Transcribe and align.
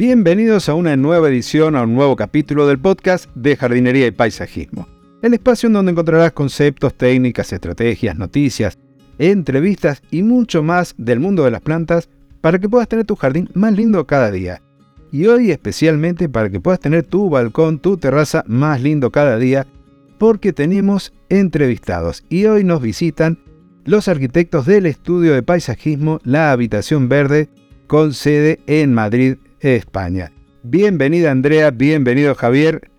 Bienvenidos 0.00 0.70
a 0.70 0.74
una 0.74 0.96
nueva 0.96 1.28
edición, 1.28 1.76
a 1.76 1.82
un 1.82 1.94
nuevo 1.94 2.16
capítulo 2.16 2.66
del 2.66 2.78
podcast 2.78 3.28
de 3.34 3.54
jardinería 3.54 4.06
y 4.06 4.10
paisajismo. 4.10 4.88
El 5.20 5.34
espacio 5.34 5.66
en 5.66 5.74
donde 5.74 5.92
encontrarás 5.92 6.32
conceptos, 6.32 6.94
técnicas, 6.94 7.52
estrategias, 7.52 8.16
noticias, 8.16 8.78
entrevistas 9.18 10.02
y 10.10 10.22
mucho 10.22 10.62
más 10.62 10.94
del 10.96 11.20
mundo 11.20 11.44
de 11.44 11.50
las 11.50 11.60
plantas 11.60 12.08
para 12.40 12.58
que 12.58 12.66
puedas 12.66 12.88
tener 12.88 13.04
tu 13.04 13.14
jardín 13.14 13.50
más 13.52 13.74
lindo 13.74 14.06
cada 14.06 14.30
día. 14.30 14.62
Y 15.12 15.26
hoy 15.26 15.50
especialmente 15.50 16.30
para 16.30 16.48
que 16.48 16.60
puedas 16.60 16.80
tener 16.80 17.02
tu 17.02 17.28
balcón, 17.28 17.78
tu 17.78 17.98
terraza 17.98 18.42
más 18.46 18.80
lindo 18.80 19.10
cada 19.10 19.36
día, 19.36 19.66
porque 20.16 20.54
tenemos 20.54 21.12
entrevistados 21.28 22.24
y 22.30 22.46
hoy 22.46 22.64
nos 22.64 22.80
visitan 22.80 23.38
los 23.84 24.08
arquitectos 24.08 24.64
del 24.64 24.86
estudio 24.86 25.34
de 25.34 25.42
paisajismo 25.42 26.20
La 26.24 26.52
Habitación 26.52 27.10
Verde 27.10 27.50
con 27.86 28.14
sede 28.14 28.60
en 28.66 28.94
Madrid, 28.94 29.36
España. 29.60 30.32
Bienvenida 30.62 31.30
Andrea, 31.30 31.70
bienvenido 31.70 32.34
Javier. 32.34 32.90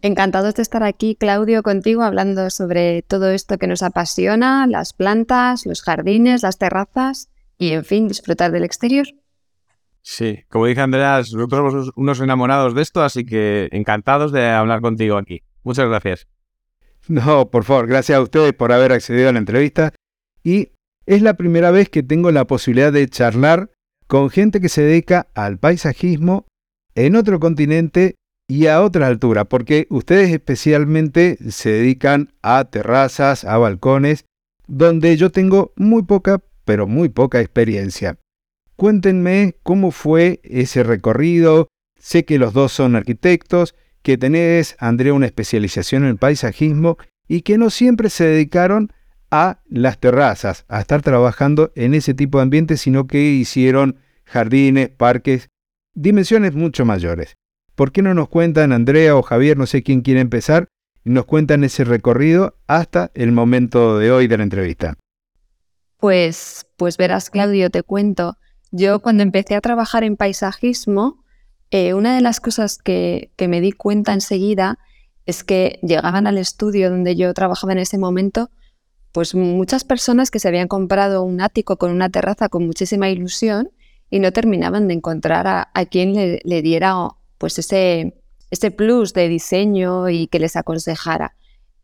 Encantados 0.00 0.54
de 0.54 0.62
estar 0.62 0.82
aquí, 0.82 1.16
Claudio, 1.16 1.62
contigo 1.62 2.02
hablando 2.02 2.50
sobre 2.50 3.02
todo 3.02 3.30
esto 3.30 3.58
que 3.58 3.66
nos 3.66 3.82
apasiona, 3.82 4.66
las 4.66 4.92
plantas, 4.92 5.66
los 5.66 5.82
jardines, 5.82 6.42
las 6.42 6.58
terrazas 6.58 7.30
y, 7.58 7.72
en 7.72 7.84
fin, 7.84 8.08
disfrutar 8.08 8.52
del 8.52 8.64
exterior. 8.64 9.06
Sí, 10.02 10.44
como 10.48 10.66
dice 10.66 10.80
Andrea, 10.80 11.18
nosotros 11.18 11.72
somos 11.72 11.92
unos 11.96 12.20
enamorados 12.20 12.74
de 12.74 12.82
esto, 12.82 13.02
así 13.02 13.24
que 13.24 13.68
encantados 13.72 14.32
de 14.32 14.46
hablar 14.48 14.80
contigo 14.80 15.16
aquí. 15.16 15.42
Muchas 15.64 15.88
gracias. 15.88 16.28
No, 17.08 17.50
por 17.50 17.64
favor, 17.64 17.86
gracias 17.86 18.18
a 18.18 18.22
ustedes 18.22 18.52
por 18.52 18.72
haber 18.72 18.92
accedido 18.92 19.28
a 19.28 19.32
la 19.32 19.38
entrevista. 19.38 19.92
Y 20.44 20.72
es 21.06 21.22
la 21.22 21.34
primera 21.34 21.70
vez 21.70 21.88
que 21.88 22.02
tengo 22.02 22.30
la 22.30 22.46
posibilidad 22.46 22.92
de 22.92 23.08
charlar 23.08 23.70
con 24.08 24.30
gente 24.30 24.60
que 24.60 24.68
se 24.68 24.82
dedica 24.82 25.28
al 25.34 25.58
paisajismo 25.58 26.46
en 26.94 27.14
otro 27.14 27.38
continente 27.38 28.16
y 28.48 28.66
a 28.66 28.80
otra 28.80 29.06
altura, 29.06 29.44
porque 29.44 29.86
ustedes 29.90 30.30
especialmente 30.30 31.38
se 31.50 31.70
dedican 31.70 32.32
a 32.42 32.64
terrazas, 32.64 33.44
a 33.44 33.58
balcones, 33.58 34.24
donde 34.66 35.16
yo 35.18 35.30
tengo 35.30 35.72
muy 35.76 36.02
poca, 36.02 36.42
pero 36.64 36.86
muy 36.86 37.10
poca 37.10 37.40
experiencia. 37.40 38.18
Cuéntenme 38.76 39.56
cómo 39.62 39.90
fue 39.90 40.40
ese 40.42 40.82
recorrido. 40.82 41.68
Sé 41.98 42.24
que 42.24 42.38
los 42.38 42.54
dos 42.54 42.72
son 42.72 42.96
arquitectos, 42.96 43.74
que 44.02 44.16
tenés, 44.16 44.76
Andrea, 44.78 45.12
una 45.12 45.26
especialización 45.26 46.06
en 46.06 46.16
paisajismo 46.16 46.96
y 47.26 47.42
que 47.42 47.58
no 47.58 47.68
siempre 47.68 48.08
se 48.08 48.24
dedicaron 48.24 48.92
a 49.30 49.60
las 49.68 49.98
terrazas, 49.98 50.64
a 50.68 50.80
estar 50.80 51.02
trabajando 51.02 51.70
en 51.74 51.92
ese 51.92 52.14
tipo 52.14 52.38
de 52.38 52.44
ambiente, 52.44 52.78
sino 52.78 53.06
que 53.06 53.20
hicieron 53.20 53.98
jardines, 54.28 54.90
parques, 54.90 55.48
dimensiones 55.94 56.54
mucho 56.54 56.84
mayores. 56.84 57.36
¿Por 57.74 57.92
qué 57.92 58.02
no 58.02 58.14
nos 58.14 58.28
cuentan, 58.28 58.72
Andrea 58.72 59.16
o 59.16 59.22
Javier, 59.22 59.56
no 59.56 59.66
sé 59.66 59.82
quién 59.82 60.02
quiere 60.02 60.20
empezar, 60.20 60.68
y 61.04 61.10
nos 61.10 61.24
cuentan 61.24 61.64
ese 61.64 61.84
recorrido 61.84 62.56
hasta 62.66 63.10
el 63.14 63.32
momento 63.32 63.98
de 63.98 64.10
hoy 64.10 64.26
de 64.26 64.36
la 64.36 64.42
entrevista? 64.42 64.96
Pues, 65.96 66.66
pues 66.76 66.96
verás, 66.96 67.30
Claudio, 67.30 67.70
te 67.70 67.82
cuento. 67.82 68.36
Yo 68.70 69.00
cuando 69.00 69.22
empecé 69.22 69.54
a 69.54 69.60
trabajar 69.60 70.04
en 70.04 70.16
paisajismo, 70.16 71.24
eh, 71.70 71.94
una 71.94 72.14
de 72.14 72.20
las 72.20 72.40
cosas 72.40 72.78
que, 72.78 73.32
que 73.36 73.48
me 73.48 73.60
di 73.60 73.72
cuenta 73.72 74.12
enseguida 74.12 74.78
es 75.26 75.44
que 75.44 75.78
llegaban 75.82 76.26
al 76.26 76.38
estudio 76.38 76.90
donde 76.90 77.14
yo 77.14 77.32
trabajaba 77.34 77.72
en 77.72 77.78
ese 77.78 77.98
momento 77.98 78.50
pues 79.12 79.34
muchas 79.34 79.84
personas 79.84 80.30
que 80.30 80.38
se 80.38 80.48
habían 80.48 80.68
comprado 80.68 81.22
un 81.22 81.40
ático 81.40 81.76
con 81.76 81.90
una 81.90 82.08
terraza 82.08 82.48
con 82.48 82.66
muchísima 82.66 83.10
ilusión 83.10 83.70
y 84.10 84.20
no 84.20 84.32
terminaban 84.32 84.88
de 84.88 84.94
encontrar 84.94 85.46
a, 85.46 85.86
quien 85.86 86.14
le, 86.14 86.62
diera 86.62 86.94
pues 87.36 87.58
ese, 87.58 88.20
ese 88.50 88.70
plus 88.70 89.12
de 89.12 89.28
diseño 89.28 90.08
y 90.08 90.26
que 90.28 90.38
les 90.38 90.56
aconsejara. 90.56 91.36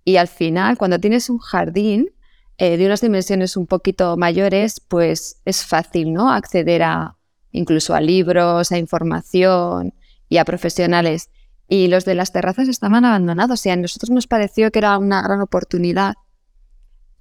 Y 0.04 0.16
al 0.16 0.28
final, 0.28 0.78
cuando 0.78 0.98
tienes 0.98 1.30
un 1.30 1.38
jardín 1.38 2.10
eh, 2.58 2.76
de 2.76 2.86
unas 2.86 3.00
dimensiones 3.00 3.56
un 3.56 3.66
poquito 3.66 4.16
mayores, 4.16 4.80
pues 4.80 5.40
es 5.44 5.64
fácil 5.64 6.12
¿no? 6.12 6.30
acceder 6.30 6.82
a 6.82 7.16
incluso 7.52 7.94
a 7.94 8.00
libros, 8.00 8.72
a 8.72 8.78
información 8.78 9.94
y 10.28 10.38
a 10.38 10.44
profesionales. 10.44 11.30
Y 11.68 11.88
los 11.88 12.04
de 12.04 12.14
las 12.14 12.32
terrazas 12.32 12.68
estaban 12.68 13.04
abandonados 13.04 13.64
y 13.64 13.70
a 13.70 13.76
nosotros 13.76 14.10
nos 14.10 14.26
pareció 14.26 14.70
que 14.70 14.80
era 14.80 14.98
una 14.98 15.22
gran 15.22 15.40
oportunidad 15.40 16.14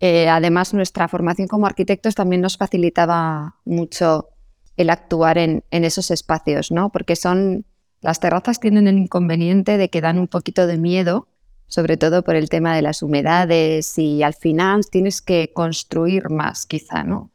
eh, 0.05 0.27
además, 0.27 0.73
nuestra 0.73 1.07
formación 1.07 1.47
como 1.47 1.65
arquitectos 1.65 2.13
también 2.13 2.41
nos 2.41 2.57
facilitaba 2.57 3.55
mucho 3.63 4.32
el 4.77 4.89
actuar 4.89 5.37
en, 5.37 5.63
esos 5.71 6.11
espacios, 6.11 6.71
¿no? 6.71 6.89
Porque 6.91 7.15
son 7.15 7.65
las 8.01 8.19
terrazas 8.19 8.59
tienen 8.59 8.87
el 8.87 8.97
inconveniente 8.97 9.77
de 9.77 9.89
que 9.89 10.01
dan 10.01 10.19
un 10.19 10.27
poquito 10.27 10.67
de 10.67 10.77
miedo, 10.77 11.27
sobre 11.67 11.97
todo 11.97 12.23
por 12.23 12.35
el 12.35 12.49
tema 12.49 12.75
de 12.75 12.81
las 12.81 13.01
humedades 13.01 13.97
y 13.97 14.23
al 14.23 14.33
final 14.33 14.85
tienes 14.89 15.21
que 15.21 15.51
construir 15.53 16.29
más, 16.29 16.65
quizá, 16.65 17.03
¿no? 17.03 17.31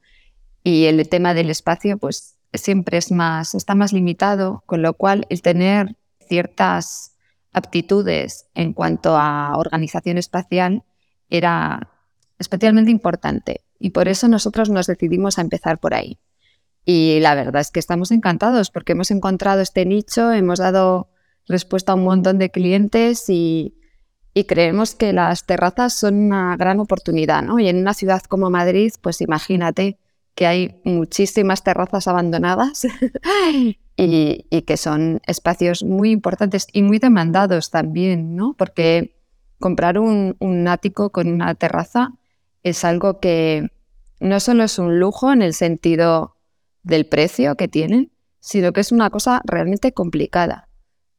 Y 0.63 0.85
el 0.85 1.09
tema 1.09 1.33
del 1.33 1.51
espacio, 1.51 1.97
pues 1.97 2.37
siempre 2.53 2.99
es 2.99 3.11
más, 3.11 3.55
está 3.55 3.75
más 3.75 3.93
limitado, 3.93 4.63
con 4.67 4.83
lo 4.83 4.95
cual 4.95 5.27
el 5.31 5.41
tener 5.41 5.97
ciertas 6.29 7.15
aptitudes 7.53 8.47
en 8.55 8.75
cuanto 8.75 9.17
a 9.17 9.57
organización 9.57 10.19
espacial 10.19 10.85
era 11.31 11.91
especialmente 12.39 12.91
importante 12.91 13.63
y 13.79 13.91
por 13.91 14.09
eso 14.09 14.29
nosotros 14.29 14.71
nos 14.71 14.87
decidimos 14.87 15.39
a 15.39 15.43
empezar 15.43 15.79
por 15.79 15.95
ahí. 15.95 16.19
Y 16.91 17.21
la 17.21 17.35
verdad 17.35 17.61
es 17.61 17.71
que 17.71 17.81
estamos 17.81 18.11
encantados 18.13 18.71
porque 18.71 18.93
hemos 18.93 19.11
encontrado 19.11 19.61
este 19.61 19.85
nicho, 19.85 20.33
hemos 20.33 20.59
dado 20.59 21.11
respuesta 21.47 21.93
a 21.93 21.97
un 21.97 22.05
montón 22.05 22.39
de 22.39 22.51
clientes 22.51 23.29
y, 23.29 23.75
creemos 24.47 24.95
que 24.95 25.13
las 25.13 25.45
terrazas 25.45 25.93
son 25.93 26.15
una 26.15 26.57
gran 26.57 26.81
oportunidad, 26.81 27.43
¿no? 27.43 27.59
Y 27.59 27.69
en 27.69 27.77
una 27.77 27.93
ciudad 27.93 28.23
como 28.23 28.49
Madrid, 28.49 28.91
pues 29.03 29.21
imagínate 29.21 29.99
que 30.35 30.47
hay 30.47 30.81
muchísimas 30.85 31.63
terrazas 31.63 32.09
abandonadas 32.09 32.87
y, 33.97 34.63
que 34.63 34.77
son 34.79 35.21
espacios 35.27 35.83
muy 35.83 36.13
importantes 36.13 36.69
y 36.73 36.81
muy 36.81 37.01
demandados 37.01 37.71
también, 37.71 38.35
¿no? 38.35 38.55
Porque 38.57 39.15
comprar 39.59 39.99
un, 39.99 40.37
un 40.39 40.67
ático 40.69 41.11
con 41.11 41.29
una 41.31 41.55
terraza 41.55 42.15
es 42.63 42.83
algo 42.83 43.21
que 43.21 43.69
no 44.21 44.41
solo 44.41 44.65
es 44.65 44.79
un 44.79 44.99
lujo 44.99 45.31
en 45.33 45.43
el 45.43 45.53
sentido 45.53 46.38
del 46.89 47.07
precio 47.07 47.55
que 47.55 47.69
tienen, 47.69 48.11
sino 48.41 48.73
que 48.73 48.81
es 48.81 48.93
una 48.93 49.11
cosa 49.11 49.43
realmente 49.45 49.93
complicada. 49.93 50.69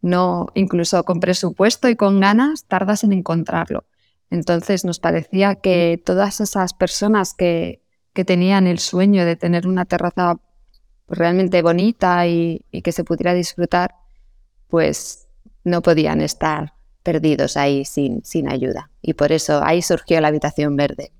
No, 0.02 0.48
incluso 0.56 1.04
con 1.04 1.20
presupuesto 1.20 1.88
y 1.90 1.96
con 1.96 2.20
ganas, 2.20 2.66
tardas 2.66 3.04
en 3.04 3.14
encontrarlo. 3.14 3.86
Entonces 4.32 4.84
nos 4.84 5.00
parecía 5.00 5.56
que 5.56 6.02
todas 6.04 6.42
esas 6.42 6.74
personas 6.74 7.34
que, 7.34 7.84
que 8.14 8.26
tenían 8.26 8.66
el 8.66 8.80
sueño 8.80 9.26
de 9.26 9.36
tener 9.36 9.68
una 9.68 9.86
terraza 9.86 10.40
realmente 11.08 11.62
bonita 11.62 12.26
y, 12.28 12.66
y, 12.72 12.82
que 12.82 12.92
se 12.92 13.04
pudiera 13.04 13.34
disfrutar, 13.34 13.94
pues 14.68 15.28
no 15.64 15.82
podían 15.82 16.22
estar 16.22 16.74
perdidos 17.04 17.58
ahí 17.58 17.86
sin, 17.86 18.24
sin 18.24 18.50
ayuda. 18.50 18.92
Y 19.02 19.14
por 19.14 19.32
eso 19.32 19.62
ahí 19.64 19.82
surgió 19.82 20.20
la 20.22 20.30
habitación 20.30 20.76
verde. 20.76 21.12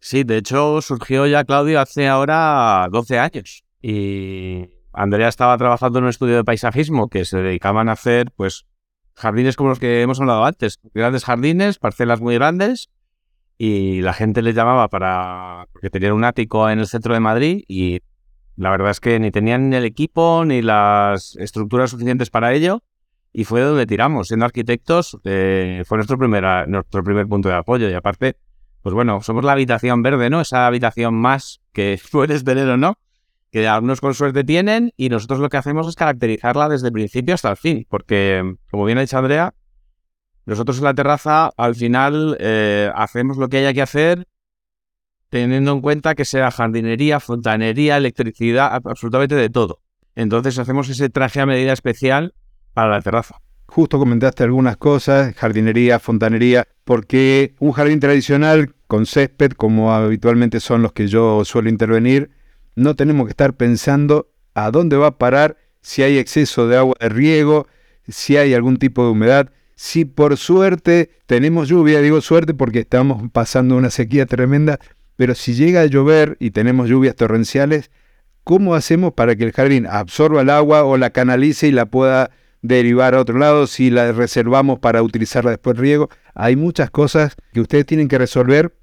Sí, 0.00 0.24
de 0.24 0.38
hecho 0.38 0.80
surgió 0.80 1.26
ya 1.26 1.44
Claudio 1.44 1.80
hace 1.80 2.06
ahora 2.06 2.86
12 2.90 3.18
años 3.18 3.65
y 3.80 4.70
Andrea 4.92 5.28
estaba 5.28 5.56
trabajando 5.58 5.98
en 5.98 6.04
un 6.04 6.10
estudio 6.10 6.36
de 6.36 6.44
paisajismo 6.44 7.08
que 7.08 7.24
se 7.24 7.38
dedicaban 7.38 7.88
a 7.88 7.92
hacer 7.92 8.32
pues 8.34 8.66
jardines 9.14 9.56
como 9.56 9.70
los 9.70 9.78
que 9.78 10.02
hemos 10.02 10.20
hablado 10.20 10.44
antes, 10.44 10.80
grandes 10.94 11.24
jardines, 11.24 11.78
parcelas 11.78 12.20
muy 12.20 12.34
grandes 12.34 12.90
y 13.58 14.02
la 14.02 14.12
gente 14.12 14.42
les 14.42 14.54
llamaba 14.54 14.88
para 14.88 15.66
porque 15.72 15.90
tenían 15.90 16.12
un 16.12 16.24
ático 16.24 16.68
en 16.68 16.78
el 16.78 16.86
centro 16.86 17.14
de 17.14 17.20
Madrid 17.20 17.64
y 17.68 18.00
la 18.56 18.70
verdad 18.70 18.90
es 18.90 19.00
que 19.00 19.18
ni 19.18 19.30
tenían 19.30 19.72
el 19.72 19.84
equipo 19.84 20.44
ni 20.46 20.62
las 20.62 21.36
estructuras 21.36 21.90
suficientes 21.90 22.30
para 22.30 22.52
ello 22.54 22.82
y 23.32 23.44
fue 23.44 23.60
donde 23.60 23.86
tiramos. 23.86 24.28
Siendo 24.28 24.46
arquitectos 24.46 25.18
eh, 25.24 25.82
fue 25.86 25.98
nuestro, 25.98 26.16
primera, 26.16 26.66
nuestro 26.66 27.04
primer 27.04 27.26
punto 27.26 27.50
de 27.50 27.54
apoyo 27.54 27.88
y 27.90 27.92
aparte 27.94 28.36
pues 28.86 28.94
bueno, 28.94 29.20
somos 29.20 29.44
la 29.44 29.50
habitación 29.50 30.00
verde, 30.04 30.30
¿no? 30.30 30.40
Esa 30.40 30.64
habitación 30.64 31.12
más 31.12 31.60
que 31.72 31.98
puedes 32.12 32.44
tener 32.44 32.68
o 32.68 32.76
no, 32.76 32.98
que 33.56 33.66
algunos 33.66 34.02
con 34.02 34.12
suerte 34.12 34.44
tienen 34.44 34.92
y 34.98 35.08
nosotros 35.08 35.40
lo 35.40 35.48
que 35.48 35.56
hacemos 35.56 35.88
es 35.88 35.94
caracterizarla 35.94 36.68
desde 36.68 36.88
el 36.88 36.92
principio 36.92 37.32
hasta 37.32 37.50
el 37.50 37.56
fin, 37.56 37.86
porque 37.88 38.56
como 38.70 38.84
bien 38.84 38.98
ha 38.98 39.00
dicho 39.00 39.16
Andrea, 39.16 39.54
nosotros 40.44 40.76
en 40.76 40.84
la 40.84 40.92
terraza 40.92 41.50
al 41.56 41.74
final 41.74 42.36
eh, 42.38 42.90
hacemos 42.94 43.38
lo 43.38 43.48
que 43.48 43.56
haya 43.56 43.72
que 43.72 43.80
hacer 43.80 44.28
teniendo 45.30 45.72
en 45.72 45.80
cuenta 45.80 46.14
que 46.14 46.26
sea 46.26 46.50
jardinería, 46.50 47.18
fontanería, 47.18 47.96
electricidad, 47.96 48.74
absolutamente 48.84 49.36
de 49.36 49.48
todo. 49.48 49.80
Entonces 50.14 50.58
hacemos 50.58 50.90
ese 50.90 51.08
traje 51.08 51.40
a 51.40 51.46
medida 51.46 51.72
especial 51.72 52.34
para 52.74 52.90
la 52.90 53.00
terraza. 53.00 53.40
Justo 53.68 53.98
comentaste 53.98 54.44
algunas 54.44 54.76
cosas, 54.76 55.34
jardinería, 55.34 55.98
fontanería, 55.98 56.68
porque 56.84 57.54
un 57.58 57.72
jardín 57.72 58.00
tradicional 58.00 58.74
con 58.86 59.06
césped, 59.06 59.52
como 59.52 59.94
habitualmente 59.94 60.60
son 60.60 60.82
los 60.82 60.92
que 60.92 61.08
yo 61.08 61.42
suelo 61.46 61.70
intervenir, 61.70 62.35
no 62.76 62.94
tenemos 62.94 63.26
que 63.26 63.30
estar 63.30 63.54
pensando 63.54 64.30
a 64.54 64.70
dónde 64.70 64.96
va 64.96 65.08
a 65.08 65.18
parar 65.18 65.56
si 65.80 66.02
hay 66.02 66.18
exceso 66.18 66.68
de 66.68 66.76
agua 66.76 66.94
de 67.00 67.08
riego, 67.08 67.66
si 68.06 68.36
hay 68.36 68.54
algún 68.54 68.76
tipo 68.76 69.04
de 69.04 69.10
humedad, 69.10 69.50
si 69.74 70.04
por 70.04 70.36
suerte 70.36 71.10
tenemos 71.26 71.68
lluvia, 71.68 72.00
digo 72.00 72.20
suerte 72.20 72.54
porque 72.54 72.80
estamos 72.80 73.22
pasando 73.32 73.76
una 73.76 73.90
sequía 73.90 74.26
tremenda, 74.26 74.78
pero 75.16 75.34
si 75.34 75.54
llega 75.54 75.80
a 75.80 75.86
llover 75.86 76.36
y 76.38 76.50
tenemos 76.50 76.88
lluvias 76.88 77.16
torrenciales, 77.16 77.90
¿cómo 78.44 78.74
hacemos 78.74 79.12
para 79.14 79.36
que 79.36 79.44
el 79.44 79.52
jardín 79.52 79.86
absorba 79.86 80.42
el 80.42 80.50
agua 80.50 80.84
o 80.84 80.96
la 80.96 81.10
canalice 81.10 81.68
y 81.68 81.72
la 81.72 81.86
pueda 81.86 82.30
derivar 82.62 83.14
a 83.14 83.20
otro 83.20 83.38
lado? 83.38 83.66
Si 83.66 83.90
la 83.90 84.12
reservamos 84.12 84.78
para 84.78 85.02
utilizarla 85.02 85.50
después 85.50 85.76
riego, 85.76 86.10
hay 86.34 86.56
muchas 86.56 86.90
cosas 86.90 87.36
que 87.52 87.60
ustedes 87.60 87.86
tienen 87.86 88.08
que 88.08 88.18
resolver 88.18 88.74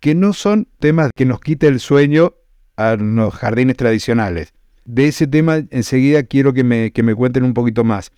que 0.00 0.14
no 0.14 0.32
son 0.32 0.68
temas 0.80 1.10
que 1.14 1.26
nos 1.26 1.40
quite 1.40 1.68
el 1.68 1.78
sueño 1.78 2.34
a 2.76 2.96
los 2.96 3.34
jardines 3.34 3.76
tradicionales. 3.76 4.52
De 4.84 5.06
ese 5.06 5.26
tema 5.26 5.62
enseguida 5.70 6.22
quiero 6.24 6.52
que 6.52 6.64
me, 6.64 6.92
que 6.92 7.02
me 7.02 7.14
cuenten 7.14 7.44
un 7.44 7.54
poquito 7.54 7.84
más. 7.84 8.10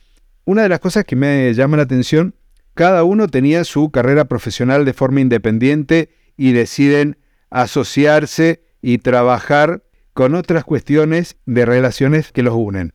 Una 0.45 0.62
de 0.62 0.69
las 0.69 0.81
cosas 0.81 1.05
que 1.05 1.17
me 1.17 1.53
llama 1.55 1.77
la 1.77 1.85
atención, 1.85 2.35
cada 2.75 3.05
uno 3.05 3.29
tenía 3.29 3.65
su 3.65 3.91
carrera 3.91 4.25
profesional 4.27 4.85
de 4.85 4.93
forma 4.93 5.21
independiente 5.21 6.11
y 6.37 6.53
deciden 6.53 7.19
asociarse 7.51 8.65
y 8.83 8.99
trabajar 8.99 9.85
con 10.12 10.35
otras 10.35 10.65
cuestiones 10.65 11.37
de 11.47 11.67
relaciones 11.67 12.33
que 12.33 12.43
los 12.43 12.55
unen. 12.55 12.95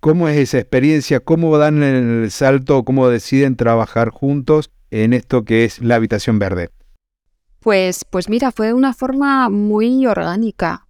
¿Cómo 0.00 0.28
es 0.28 0.36
esa 0.36 0.58
experiencia? 0.58 1.20
¿Cómo 1.20 1.56
dan 1.56 1.82
el 1.82 2.30
salto? 2.30 2.84
¿Cómo 2.84 3.08
deciden 3.08 3.56
trabajar 3.56 4.10
juntos 4.10 4.70
en 4.90 5.12
esto 5.12 5.44
que 5.44 5.64
es 5.64 5.80
la 5.80 5.94
habitación 5.94 6.38
verde? 6.38 6.70
Pues, 7.60 8.04
pues 8.04 8.28
mira, 8.28 8.52
fue 8.52 8.74
una 8.74 8.92
forma 8.92 9.48
muy 9.48 10.06
orgánica, 10.06 10.83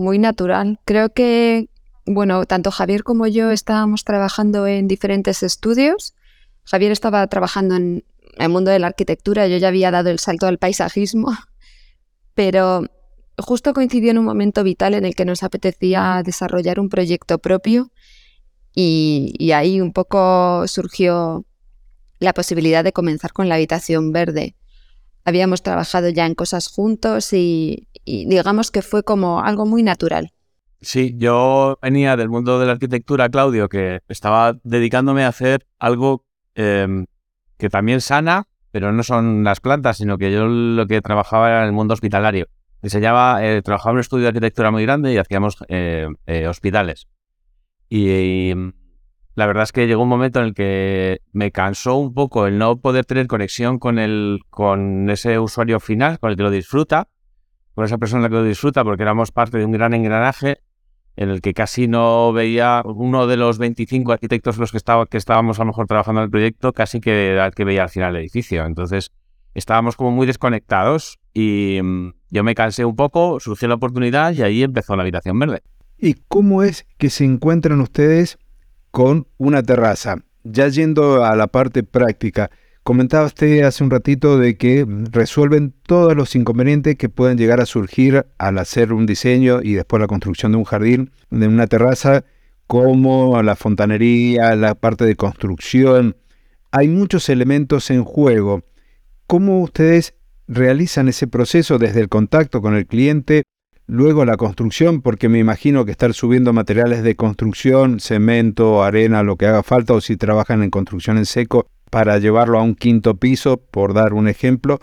muy 0.00 0.18
natural. 0.18 0.80
Creo 0.84 1.10
que, 1.12 1.68
bueno, 2.06 2.44
tanto 2.46 2.70
Javier 2.70 3.04
como 3.04 3.26
yo 3.26 3.50
estábamos 3.50 4.04
trabajando 4.04 4.66
en 4.66 4.88
diferentes 4.88 5.42
estudios. 5.42 6.14
Javier 6.64 6.92
estaba 6.92 7.26
trabajando 7.28 7.76
en 7.76 8.04
el 8.36 8.48
mundo 8.48 8.70
de 8.70 8.78
la 8.78 8.88
arquitectura, 8.88 9.46
yo 9.46 9.58
ya 9.58 9.68
había 9.68 9.90
dado 9.90 10.10
el 10.10 10.18
salto 10.18 10.46
al 10.46 10.58
paisajismo, 10.58 11.32
pero 12.34 12.86
justo 13.38 13.72
coincidió 13.72 14.10
en 14.10 14.18
un 14.18 14.24
momento 14.24 14.64
vital 14.64 14.94
en 14.94 15.04
el 15.04 15.14
que 15.14 15.24
nos 15.24 15.42
apetecía 15.42 16.22
desarrollar 16.24 16.80
un 16.80 16.88
proyecto 16.88 17.38
propio 17.38 17.90
y, 18.74 19.34
y 19.38 19.52
ahí 19.52 19.80
un 19.80 19.92
poco 19.92 20.66
surgió 20.66 21.44
la 22.18 22.34
posibilidad 22.34 22.84
de 22.84 22.92
comenzar 22.92 23.32
con 23.32 23.48
la 23.48 23.54
habitación 23.54 24.12
verde 24.12 24.56
habíamos 25.24 25.62
trabajado 25.62 26.08
ya 26.08 26.26
en 26.26 26.34
cosas 26.34 26.68
juntos 26.68 27.32
y, 27.32 27.88
digamos 28.04 28.70
que 28.70 28.82
fue 28.82 29.02
como 29.02 29.40
algo 29.40 29.66
muy 29.66 29.82
natural. 29.82 30.32
Sí, 30.80 31.14
yo 31.18 31.78
venía 31.82 32.16
del 32.16 32.30
mundo 32.30 32.58
de 32.58 32.66
la 32.66 32.72
arquitectura, 32.72 33.28
Claudio, 33.28 33.68
que 33.68 34.00
estaba 34.08 34.58
dedicándome 34.64 35.24
a 35.24 35.28
hacer 35.28 35.66
algo 35.78 36.24
em, 36.54 37.06
que 37.58 37.68
también 37.68 38.00
sana, 38.00 38.46
pero 38.70 38.90
no 38.92 39.02
son 39.02 39.44
las 39.44 39.60
plantas, 39.60 39.98
sino 39.98 40.16
que 40.16 40.32
yo 40.32 40.46
lo 40.46 40.86
que 40.86 41.02
trabajaba 41.02 41.48
era 41.48 41.60
en 41.60 41.66
el 41.66 41.72
mundo 41.72 41.92
hospitalario. 41.92 42.46
Enseñaba, 42.82 43.44
eh, 43.44 43.60
trabajaba 43.62 43.90
en 43.90 43.96
un 43.96 44.00
estudio 44.00 44.22
de 44.22 44.28
arquitectura 44.28 44.70
muy 44.70 44.84
grande 44.84 45.12
y 45.12 45.18
hacíamos 45.18 45.58
eh, 45.68 46.08
eh, 46.26 46.46
hospitales. 46.46 47.08
y, 47.90 48.54
la 49.40 49.46
verdad 49.46 49.62
es 49.62 49.72
que 49.72 49.86
llegó 49.86 50.02
un 50.02 50.08
momento 50.08 50.40
en 50.40 50.46
el 50.46 50.54
que 50.54 51.22
me 51.32 51.50
cansó 51.50 51.96
un 51.96 52.12
poco 52.12 52.46
el 52.46 52.58
no 52.58 52.78
poder 52.80 53.06
tener 53.06 53.26
conexión 53.26 53.78
con, 53.78 53.98
el, 53.98 54.40
con 54.50 55.08
ese 55.08 55.38
usuario 55.38 55.80
final, 55.80 56.18
con 56.18 56.30
el 56.30 56.36
que 56.36 56.42
lo 56.42 56.50
disfruta, 56.50 57.08
con 57.80 57.86
esa 57.86 57.96
persona 57.96 58.28
que 58.28 58.34
lo 58.34 58.44
disfruta, 58.44 58.84
porque 58.84 59.04
éramos 59.04 59.32
parte 59.32 59.56
de 59.56 59.64
un 59.64 59.72
gran 59.72 59.94
engranaje 59.94 60.58
en 61.16 61.30
el 61.30 61.40
que 61.40 61.54
casi 61.54 61.88
no 61.88 62.30
veía 62.30 62.82
uno 62.84 63.26
de 63.26 63.38
los 63.38 63.56
25 63.56 64.12
arquitectos 64.12 64.58
los 64.58 64.70
que, 64.70 64.76
estaba, 64.76 65.06
que 65.06 65.16
estábamos 65.16 65.58
a 65.58 65.62
lo 65.62 65.68
mejor 65.68 65.86
trabajando 65.86 66.20
en 66.20 66.26
el 66.26 66.30
proyecto, 66.30 66.74
casi 66.74 67.00
que 67.00 67.50
que 67.56 67.64
veía 67.64 67.84
al 67.84 67.88
final 67.88 68.14
el 68.14 68.20
edificio. 68.20 68.66
Entonces 68.66 69.12
estábamos 69.54 69.96
como 69.96 70.10
muy 70.10 70.26
desconectados 70.26 71.18
y 71.32 71.80
mm, 71.82 72.12
yo 72.28 72.44
me 72.44 72.54
cansé 72.54 72.84
un 72.84 72.96
poco, 72.96 73.40
surgió 73.40 73.66
la 73.66 73.76
oportunidad 73.76 74.34
y 74.34 74.42
ahí 74.42 74.62
empezó 74.62 74.94
la 74.94 75.02
habitación 75.02 75.38
verde. 75.38 75.62
¿Y 75.96 76.16
cómo 76.28 76.62
es 76.62 76.86
que 76.98 77.08
se 77.08 77.24
encuentran 77.24 77.80
ustedes 77.80 78.38
con 78.90 79.26
una 79.38 79.62
terraza. 79.62 80.16
Ya 80.44 80.68
yendo 80.68 81.24
a 81.24 81.34
la 81.34 81.46
parte 81.46 81.82
práctica, 81.82 82.50
comentaba 82.82 83.26
usted 83.26 83.62
hace 83.62 83.84
un 83.84 83.90
ratito 83.90 84.38
de 84.38 84.56
que 84.56 84.86
resuelven 85.10 85.74
todos 85.86 86.16
los 86.16 86.34
inconvenientes 86.34 86.96
que 86.96 87.08
pueden 87.08 87.38
llegar 87.38 87.60
a 87.60 87.66
surgir 87.66 88.26
al 88.38 88.58
hacer 88.58 88.92
un 88.92 89.06
diseño 89.06 89.60
y 89.62 89.74
después 89.74 90.00
la 90.00 90.06
construcción 90.06 90.52
de 90.52 90.58
un 90.58 90.64
jardín, 90.64 91.10
de 91.30 91.48
una 91.48 91.66
terraza, 91.66 92.24
como 92.66 93.42
la 93.42 93.56
fontanería, 93.56 94.54
la 94.56 94.74
parte 94.74 95.04
de 95.04 95.16
construcción. 95.16 96.16
Hay 96.70 96.88
muchos 96.88 97.28
elementos 97.28 97.90
en 97.90 98.04
juego. 98.04 98.62
¿Cómo 99.26 99.60
ustedes 99.60 100.14
realizan 100.46 101.08
ese 101.08 101.26
proceso 101.26 101.78
desde 101.78 102.00
el 102.00 102.08
contacto 102.08 102.62
con 102.62 102.74
el 102.74 102.86
cliente 102.86 103.44
Luego 103.92 104.24
la 104.24 104.36
construcción, 104.36 105.02
porque 105.02 105.28
me 105.28 105.40
imagino 105.40 105.84
que 105.84 105.90
estar 105.90 106.14
subiendo 106.14 106.52
materiales 106.52 107.02
de 107.02 107.16
construcción, 107.16 107.98
cemento, 107.98 108.84
arena, 108.84 109.24
lo 109.24 109.34
que 109.34 109.46
haga 109.46 109.64
falta, 109.64 109.94
o 109.94 110.00
si 110.00 110.16
trabajan 110.16 110.62
en 110.62 110.70
construcción 110.70 111.18
en 111.18 111.26
seco, 111.26 111.66
para 111.90 112.18
llevarlo 112.18 112.58
a 112.58 112.62
un 112.62 112.74
quinto 112.74 113.16
piso, 113.16 113.58
por 113.58 113.92
dar 113.92 114.14
un 114.14 114.28
ejemplo, 114.28 114.80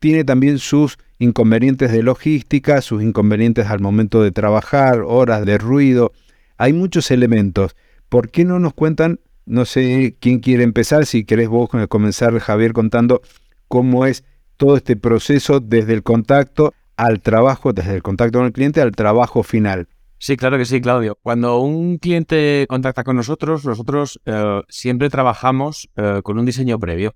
tiene 0.00 0.24
también 0.24 0.58
sus 0.58 0.98
inconvenientes 1.18 1.90
de 1.90 2.02
logística, 2.02 2.82
sus 2.82 3.02
inconvenientes 3.02 3.66
al 3.66 3.80
momento 3.80 4.22
de 4.22 4.32
trabajar, 4.32 5.02
horas 5.06 5.44
de 5.46 5.58
ruido. 5.58 6.12
Hay 6.56 6.72
muchos 6.72 7.10
elementos. 7.10 7.76
¿Por 8.08 8.30
qué 8.30 8.44
no 8.44 8.58
nos 8.58 8.74
cuentan, 8.74 9.20
no 9.46 9.64
sé 9.64 10.16
quién 10.20 10.40
quiere 10.40 10.62
empezar, 10.62 11.06
si 11.06 11.24
querés 11.24 11.48
vos 11.48 11.68
comenzar, 11.88 12.38
Javier, 12.38 12.72
contando 12.72 13.22
cómo 13.66 14.06
es 14.06 14.24
todo 14.56 14.76
este 14.76 14.96
proceso 14.96 15.60
desde 15.60 15.94
el 15.94 16.02
contacto 16.02 16.74
al 16.96 17.20
trabajo, 17.20 17.72
desde 17.72 17.94
el 17.94 18.02
contacto 18.02 18.38
con 18.38 18.46
el 18.46 18.52
cliente 18.52 18.80
al 18.80 18.92
trabajo 18.92 19.42
final. 19.42 19.88
Sí, 20.18 20.36
claro 20.36 20.58
que 20.58 20.64
sí, 20.64 20.80
Claudio. 20.80 21.16
Cuando 21.22 21.60
un 21.60 21.98
cliente 21.98 22.66
contacta 22.68 23.04
con 23.04 23.16
nosotros, 23.16 23.64
nosotros 23.64 24.20
eh, 24.26 24.62
siempre 24.68 25.10
trabajamos 25.10 25.88
eh, 25.96 26.20
con 26.24 26.38
un 26.38 26.44
diseño 26.44 26.78
previo. 26.78 27.14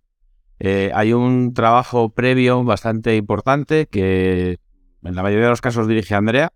Eh, 0.60 0.92
hay 0.94 1.12
un 1.12 1.52
trabajo 1.52 2.10
previo 2.10 2.62
bastante 2.62 3.16
importante 3.16 3.86
que 3.86 4.60
en 5.02 5.14
la 5.16 5.22
mayoría 5.24 5.46
de 5.46 5.50
los 5.50 5.60
casos 5.60 5.88
dirige 5.88 6.14
Andrea, 6.14 6.52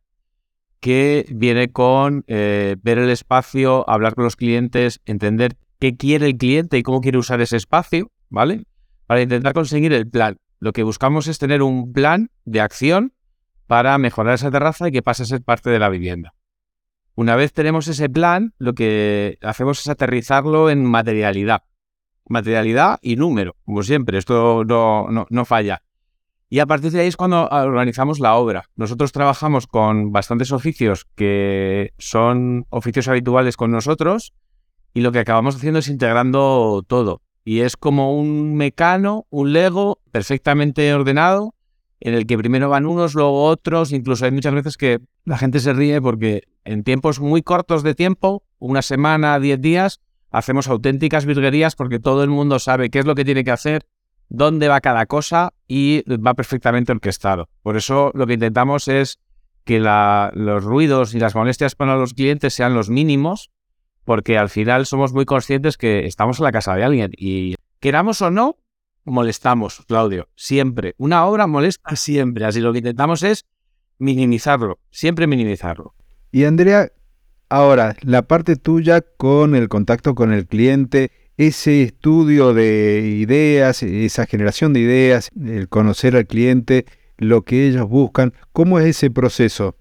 que 0.79 1.27
viene 1.31 1.73
con 1.73 2.25
ver 2.29 2.79
el 2.85 3.11
espacio, 3.11 3.89
hablar 3.91 4.15
con 4.15 4.23
los 4.23 4.37
clientes, 4.37 5.01
entender 5.05 5.57
qué 5.81 5.97
quiere 5.97 6.27
el 6.27 6.37
cliente 6.37 6.79
y 6.79 6.85
cómo 6.85 7.01
quiere 7.01 7.19
usar 7.19 7.41
ese 7.41 7.57
espacio, 7.57 8.13
¿vale? 8.29 8.67
Para 9.07 9.23
intentar 9.23 9.53
conseguir 9.53 9.93
el 9.93 10.09
plan. 10.09 10.37
Lo 10.61 10.73
que 10.73 10.85
buscamos 10.85 11.27
es 11.27 11.39
tener 11.39 11.63
un 11.63 11.93
plan 11.93 12.31
de 12.45 12.61
acción 12.61 13.15
para 13.67 13.99
mejorar 13.99 14.35
esa 14.35 14.51
terraza 14.53 14.87
y 14.89 14.93
que 14.93 15.03
pase 15.03 15.25
a 15.25 15.27
ser 15.27 15.43
parte 15.43 15.71
de 15.71 15.81
la 15.81 15.89
vivienda. 15.89 16.36
Una 17.17 17.35
vez 17.35 17.55
tenemos 17.55 17.89
ese 17.89 18.11
plan, 18.11 18.53
lo 18.59 18.75
que 18.75 19.39
hacemos 19.43 19.81
es 19.81 19.89
aterrizarlo 19.89 20.69
en 20.69 20.85
materialidad. 20.85 21.63
Materialidad 22.29 22.99
y 23.01 23.17
número, 23.17 23.57
como 23.65 23.83
siempre, 23.83 24.19
esto 24.19 24.65
no, 24.67 25.27
no, 25.31 25.45
falla. 25.47 25.83
Y 26.51 26.59
a 26.59 26.67
partir 26.67 26.93
de 26.93 27.01
ahí 27.01 27.07
es 27.07 27.17
cuando 27.17 27.49
organizamos 27.49 28.21
la 28.21 28.35
obra. 28.35 28.69
Nosotros 28.77 29.13
trabajamos 29.13 29.67
con 29.67 30.13
bastantes 30.13 30.53
oficios 30.53 31.07
que 31.15 31.95
son 31.97 32.67
oficios 32.69 33.09
habituales 33.09 33.57
con 33.57 33.71
nosotros 33.71 34.35
y 34.93 35.01
lo 35.01 35.11
que 35.11 35.21
acabamos 35.21 35.57
haciendo 35.57 35.79
es 35.79 35.89
integrando 35.89 36.85
todo. 36.87 37.23
Y 37.45 37.61
es 37.61 37.79
como 37.79 38.15
un 38.15 38.57
mecano, 38.57 39.27
un 39.31 39.55
Lego 39.55 40.01
perfectamente 40.13 40.93
ordenado 40.93 41.56
en 42.01 42.15
el 42.15 42.27
que 42.27 42.37
primero 42.37 42.69
van 42.69 42.87
unos, 42.87 43.15
luego 43.15 43.45
otros, 43.45 43.93
incluso 43.93 44.25
hay 44.25 44.31
muchas 44.31 44.55
veces 44.55 44.77
que 44.77 45.01
la 45.25 45.39
gente 45.39 45.61
se 45.61 45.73
ríe 45.73 46.01
porque 46.01 46.43
en 46.65 46.85
tiempos 46.85 47.21
muy 47.21 47.43
cortos 47.43 47.83
de 47.83 47.95
tiempo, 47.95 48.45
una 48.59 48.83
semana, 48.83 49.39
diez 49.39 49.61
días, 49.61 50.01
hacemos 50.31 50.69
auténticas 50.69 51.25
virguerías 51.25 51.77
porque 51.77 51.99
todo 51.99 52.23
el 52.23 52.31
mundo 52.31 52.59
sabe 52.59 52.91
qué 52.91 52.99
es 52.99 53.07
lo 53.07 53.15
que 53.15 53.25
tiene 53.25 53.45
que 53.45 53.51
hacer, 53.51 53.87
dónde 54.29 54.69
va 54.69 54.81
cada 54.81 55.07
cosa 55.07 55.55
y 55.67 56.03
va 56.19 56.35
perfectamente 56.35 56.93
orquestado. 56.93 57.49
Por 57.63 57.77
eso 57.77 58.11
lo 58.15 58.27
que 58.27 58.35
intentamos 58.35 58.89
es 58.89 59.19
que 59.65 59.81
los 59.81 60.65
ruidos 60.65 61.15
y 61.15 61.19
las 61.19 61.35
molestias 61.35 61.75
para 61.75 61.97
los 61.97 62.15
clientes 62.15 62.55
sean 62.55 62.75
los 62.75 62.89
mínimos, 62.89 63.51
porque 64.05 64.39
al 64.39 64.49
final 64.49 64.87
somos 64.87 65.13
muy 65.13 65.25
conscientes 65.25 65.77
que 65.77 66.07
estamos 66.07 66.39
en 66.39 66.45
la 66.45 66.53
casa 66.53 66.77
de 66.77 66.85
alguien 66.85 67.11
y 67.17 67.57
queramos 67.81 68.23
o 68.23 68.31
no, 68.31 68.57
molestamos, 69.07 69.83
Claudio, 69.87 70.29
siempre. 70.35 70.95
Una 70.99 71.25
obra 71.25 71.47
molesta 71.47 71.97
siempre, 71.97 72.45
así 72.45 72.61
lo 72.61 72.73
que 72.73 72.79
intentamos 72.79 73.23
es 73.23 73.47
minimizarlo, 73.99 74.79
siempre 74.91 75.27
minimizarlo. 75.27 75.95
Y 76.33 76.45
Andrea, 76.45 76.93
ahora, 77.49 77.97
la 78.03 78.23
parte 78.23 78.57
tuya 78.57 79.01
con 79.01 79.55
el 79.55 79.69
contacto 79.69 80.15
con 80.15 80.33
el 80.33 80.47
cliente, 80.47 81.11
ese 81.37 81.83
estudio 81.83 82.53
de 82.53 83.17
ideas, 83.19 83.83
esa 83.83 84.27
generación 84.27 84.73
de 84.73 84.81
ideas, 84.81 85.31
el 85.41 85.69
conocer 85.69 86.17
al 86.17 86.27
cliente, 86.27 86.87
lo 87.19 87.43
que 87.43 87.67
ellos 87.69 87.89
buscan, 87.89 88.35
¿cómo 88.53 88.79
es 88.79 88.87
ese 88.87 89.11
proceso? 89.11 89.77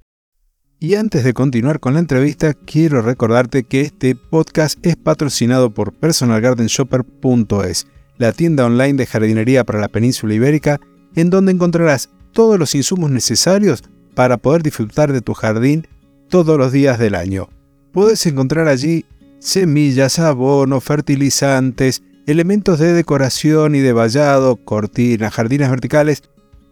Y 0.80 0.96
antes 0.96 1.24
de 1.24 1.34
continuar 1.34 1.80
con 1.80 1.94
la 1.94 2.00
entrevista, 2.00 2.54
quiero 2.54 3.02
recordarte 3.02 3.64
que 3.64 3.82
este 3.82 4.16
podcast 4.16 4.86
es 4.86 4.96
patrocinado 4.98 5.74
por 5.74 5.94
personalgardenshopper.es, 5.94 7.88
la 8.18 8.32
tienda 8.32 8.66
online 8.66 8.94
de 8.94 9.06
jardinería 9.06 9.64
para 9.64 9.80
la 9.80 9.88
península 9.88 10.34
ibérica, 10.34 10.80
en 11.16 11.30
donde 11.30 11.52
encontrarás 11.52 12.10
todos 12.32 12.60
los 12.60 12.76
insumos 12.76 13.12
necesarios 13.12 13.84
para 14.14 14.38
poder 14.38 14.64
disfrutar 14.64 15.14
de 15.14 15.22
tu 15.22 15.34
jardín 15.34 15.88
todos 16.30 16.58
los 16.58 16.72
días 16.72 17.00
del 17.00 17.16
año. 17.16 17.50
Puedes 17.92 18.26
encontrar 18.26 18.68
allí 18.68 19.06
semillas, 19.40 20.20
abono, 20.20 20.82
fertilizantes, 20.82 22.04
elementos 22.26 22.80
de 22.80 22.94
decoración 22.94 23.76
y 23.76 23.80
de 23.80 23.94
vallado, 23.94 24.58
cortinas, 24.58 25.34
jardines 25.34 25.70
verticales, 25.70 26.24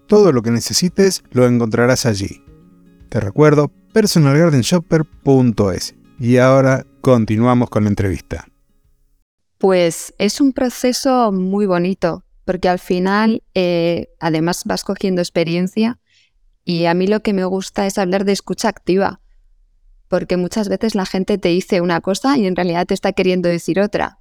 todo 0.07 0.31
lo 0.31 0.41
que 0.41 0.51
necesites 0.51 1.23
lo 1.31 1.45
encontrarás 1.45 2.05
allí. 2.05 2.43
Te 3.09 3.19
recuerdo 3.19 3.71
personalgardenshopper.es. 3.93 5.95
Y 6.19 6.37
ahora 6.37 6.85
continuamos 7.01 7.69
con 7.69 7.83
la 7.83 7.89
entrevista. 7.89 8.47
Pues 9.63 10.13
es 10.17 10.41
un 10.41 10.51
proceso 10.51 11.31
muy 11.31 11.65
bonito, 11.65 12.25
porque 12.43 12.67
al 12.67 12.79
final 12.79 13.43
eh, 13.53 14.09
además 14.19 14.63
vas 14.65 14.83
cogiendo 14.83 15.21
experiencia 15.21 16.01
y 16.65 16.83
a 16.83 16.93
mí 16.93 17.07
lo 17.07 17.21
que 17.21 17.31
me 17.31 17.45
gusta 17.45 17.87
es 17.87 17.97
hablar 17.97 18.25
de 18.25 18.33
escucha 18.33 18.67
activa, 18.67 19.21
porque 20.09 20.35
muchas 20.35 20.67
veces 20.67 20.95
la 20.95 21.05
gente 21.05 21.37
te 21.37 21.47
dice 21.47 21.79
una 21.79 22.01
cosa 22.01 22.37
y 22.37 22.45
en 22.45 22.57
realidad 22.57 22.87
te 22.87 22.93
está 22.93 23.13
queriendo 23.13 23.47
decir 23.47 23.79
otra. 23.79 24.19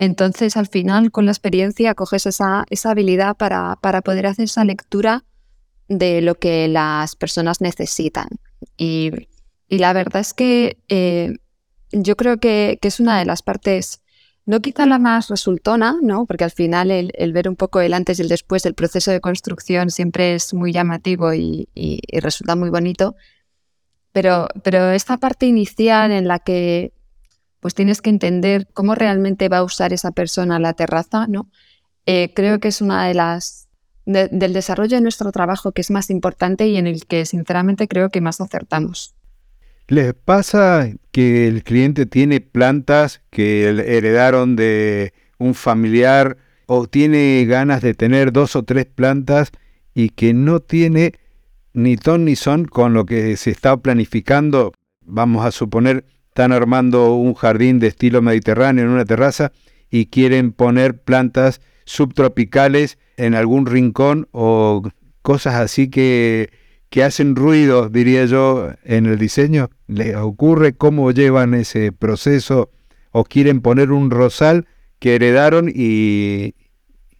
Entonces, 0.00 0.56
al 0.56 0.66
final, 0.66 1.12
con 1.12 1.26
la 1.26 1.30
experiencia, 1.30 1.94
coges 1.94 2.26
esa, 2.26 2.64
habilidad 2.82 3.36
para, 3.36 3.76
poder 4.04 4.26
hacer 4.26 4.46
esa 4.46 4.64
lectura 4.64 5.24
de 5.86 6.22
lo 6.22 6.34
que 6.34 6.66
las 6.66 7.14
personas 7.14 7.60
necesitan. 7.60 8.26
Y, 8.76 9.12
la 9.68 9.92
verdad 9.92 10.22
es 10.22 10.34
que 10.34 10.76
eh, 10.88 11.36
yo 11.92 12.16
creo 12.16 12.38
que, 12.38 12.80
es 12.82 12.98
una 12.98 13.20
de 13.20 13.26
las 13.26 13.42
partes, 13.42 14.01
no 14.44 14.60
quizá 14.60 14.86
la 14.86 14.98
más 14.98 15.28
resultona, 15.28 15.96
¿no? 16.02 16.26
porque 16.26 16.44
al 16.44 16.50
final 16.50 16.90
el, 16.90 17.32
ver 17.32 17.48
un 17.48 17.56
poco 17.56 17.80
el 17.80 17.94
antes 17.94 18.18
y 18.18 18.22
el 18.22 18.28
después 18.28 18.62
del 18.62 18.74
proceso 18.74 19.10
de 19.10 19.20
construcción 19.20 19.90
siempre 19.90 20.34
es 20.34 20.52
muy 20.52 20.72
llamativo 20.72 21.32
y 21.32 21.68
resulta 22.20 22.56
muy 22.56 22.70
bonito, 22.70 23.14
pero, 24.12 24.48
pero 24.62 24.90
esta 24.90 25.16
parte 25.16 25.46
inicial 25.46 26.12
en 26.12 26.28
la 26.28 26.38
que 26.38 26.92
pues 27.60 27.74
tienes 27.74 28.02
que 28.02 28.10
entender 28.10 28.68
cómo 28.74 28.94
realmente 28.94 29.48
va 29.48 29.58
a 29.58 29.64
usar 29.64 29.92
esa 29.92 30.10
persona 30.10 30.58
la 30.58 30.74
terraza, 30.74 31.26
¿no? 31.28 31.48
Eh, 32.06 32.32
creo 32.34 32.58
que 32.58 32.68
es 32.68 32.80
una 32.82 33.06
de 33.06 33.14
las 33.14 33.68
del 34.04 34.52
desarrollo 34.52 34.96
de 34.96 35.00
nuestro 35.00 35.30
trabajo 35.30 35.70
que 35.70 35.80
es 35.80 35.92
más 35.92 36.10
importante 36.10 36.66
y 36.66 36.76
en 36.76 36.88
el 36.88 37.06
que 37.06 37.24
sinceramente 37.24 37.86
creo 37.86 38.10
que 38.10 38.20
más 38.20 38.40
acertamos. 38.40 39.14
¿Les 39.88 40.14
pasa 40.14 40.88
que 41.10 41.48
el 41.48 41.64
cliente 41.64 42.06
tiene 42.06 42.40
plantas 42.40 43.20
que 43.30 43.64
heredaron 43.68 44.56
de 44.56 45.12
un 45.38 45.54
familiar 45.54 46.36
o 46.66 46.86
tiene 46.86 47.44
ganas 47.46 47.82
de 47.82 47.94
tener 47.94 48.32
dos 48.32 48.56
o 48.56 48.62
tres 48.62 48.86
plantas 48.86 49.50
y 49.94 50.10
que 50.10 50.32
no 50.32 50.60
tiene 50.60 51.12
ni 51.74 51.96
ton 51.96 52.24
ni 52.24 52.36
son 52.36 52.64
con 52.64 52.94
lo 52.94 53.04
que 53.04 53.36
se 53.36 53.50
está 53.50 53.76
planificando. 53.76 54.72
Vamos 55.04 55.44
a 55.44 55.50
suponer, 55.50 56.04
están 56.28 56.52
armando 56.52 57.14
un 57.14 57.34
jardín 57.34 57.78
de 57.78 57.88
estilo 57.88 58.22
mediterráneo 58.22 58.84
en 58.84 58.90
una 58.90 59.04
terraza 59.04 59.52
y 59.90 60.06
quieren 60.06 60.52
poner 60.52 60.98
plantas 60.98 61.60
subtropicales 61.84 62.98
en 63.16 63.34
algún 63.34 63.66
rincón 63.66 64.28
o 64.32 64.82
cosas 65.22 65.56
así 65.56 65.88
que, 65.88 66.50
que 66.92 67.02
hacen 67.02 67.36
ruido, 67.36 67.88
diría 67.88 68.26
yo, 68.26 68.68
en 68.84 69.06
el 69.06 69.18
diseño. 69.18 69.70
¿Les 69.86 70.14
ocurre 70.14 70.74
cómo 70.74 71.10
llevan 71.10 71.54
ese 71.54 71.90
proceso 71.90 72.68
o 73.12 73.24
quieren 73.24 73.62
poner 73.62 73.92
un 73.92 74.10
rosal 74.10 74.68
que 74.98 75.14
heredaron 75.14 75.72
y, 75.74 76.54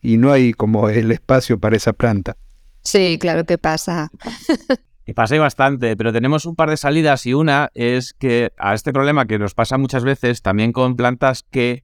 y 0.03 0.19
no 0.19 0.31
hay 0.31 0.53
como 0.53 0.91
el 0.91 1.11
espacio 1.11 1.59
para 1.59 1.75
esa 1.75 1.95
planta? 1.95 2.37
Sí, 2.83 3.17
claro 3.19 3.45
que 3.45 3.59
pasa. 3.59 4.11
Y 5.05 5.15
pasa 5.15 5.37
bastante, 5.37 5.97
pero 5.97 6.13
tenemos 6.13 6.47
un 6.47 6.55
par 6.55 6.71
de 6.71 6.77
salidas 6.77 7.27
y 7.27 7.35
una 7.35 7.71
es 7.75 8.13
que 8.13 8.53
a 8.57 8.73
este 8.73 8.93
problema 8.93 9.27
que 9.27 9.37
nos 9.37 9.53
pasa 9.53 9.77
muchas 9.77 10.05
veces 10.05 10.43
también 10.43 10.71
con 10.71 10.95
plantas 10.95 11.43
que 11.51 11.83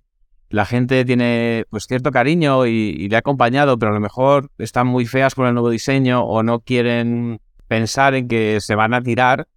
la 0.50 0.64
gente 0.64 1.04
tiene 1.04 1.64
pues 1.68 1.88
cierto 1.88 2.12
cariño 2.12 2.64
y, 2.66 3.08
le 3.08 3.16
ha 3.16 3.18
acompañado, 3.18 3.76
pero 3.76 3.90
a 3.90 3.94
lo 3.94 4.00
mejor 4.00 4.52
están 4.58 4.86
muy 4.86 5.04
feas 5.04 5.34
con 5.34 5.48
el 5.48 5.54
nuevo 5.54 5.68
diseño 5.68 6.22
o 6.22 6.44
no 6.44 6.60
quieren 6.60 7.40
pensar 7.68 8.14
en 8.14 8.28
que 8.28 8.60
se 8.60 8.74
van 8.74 8.94
a 8.94 9.02
tirar. 9.02 9.48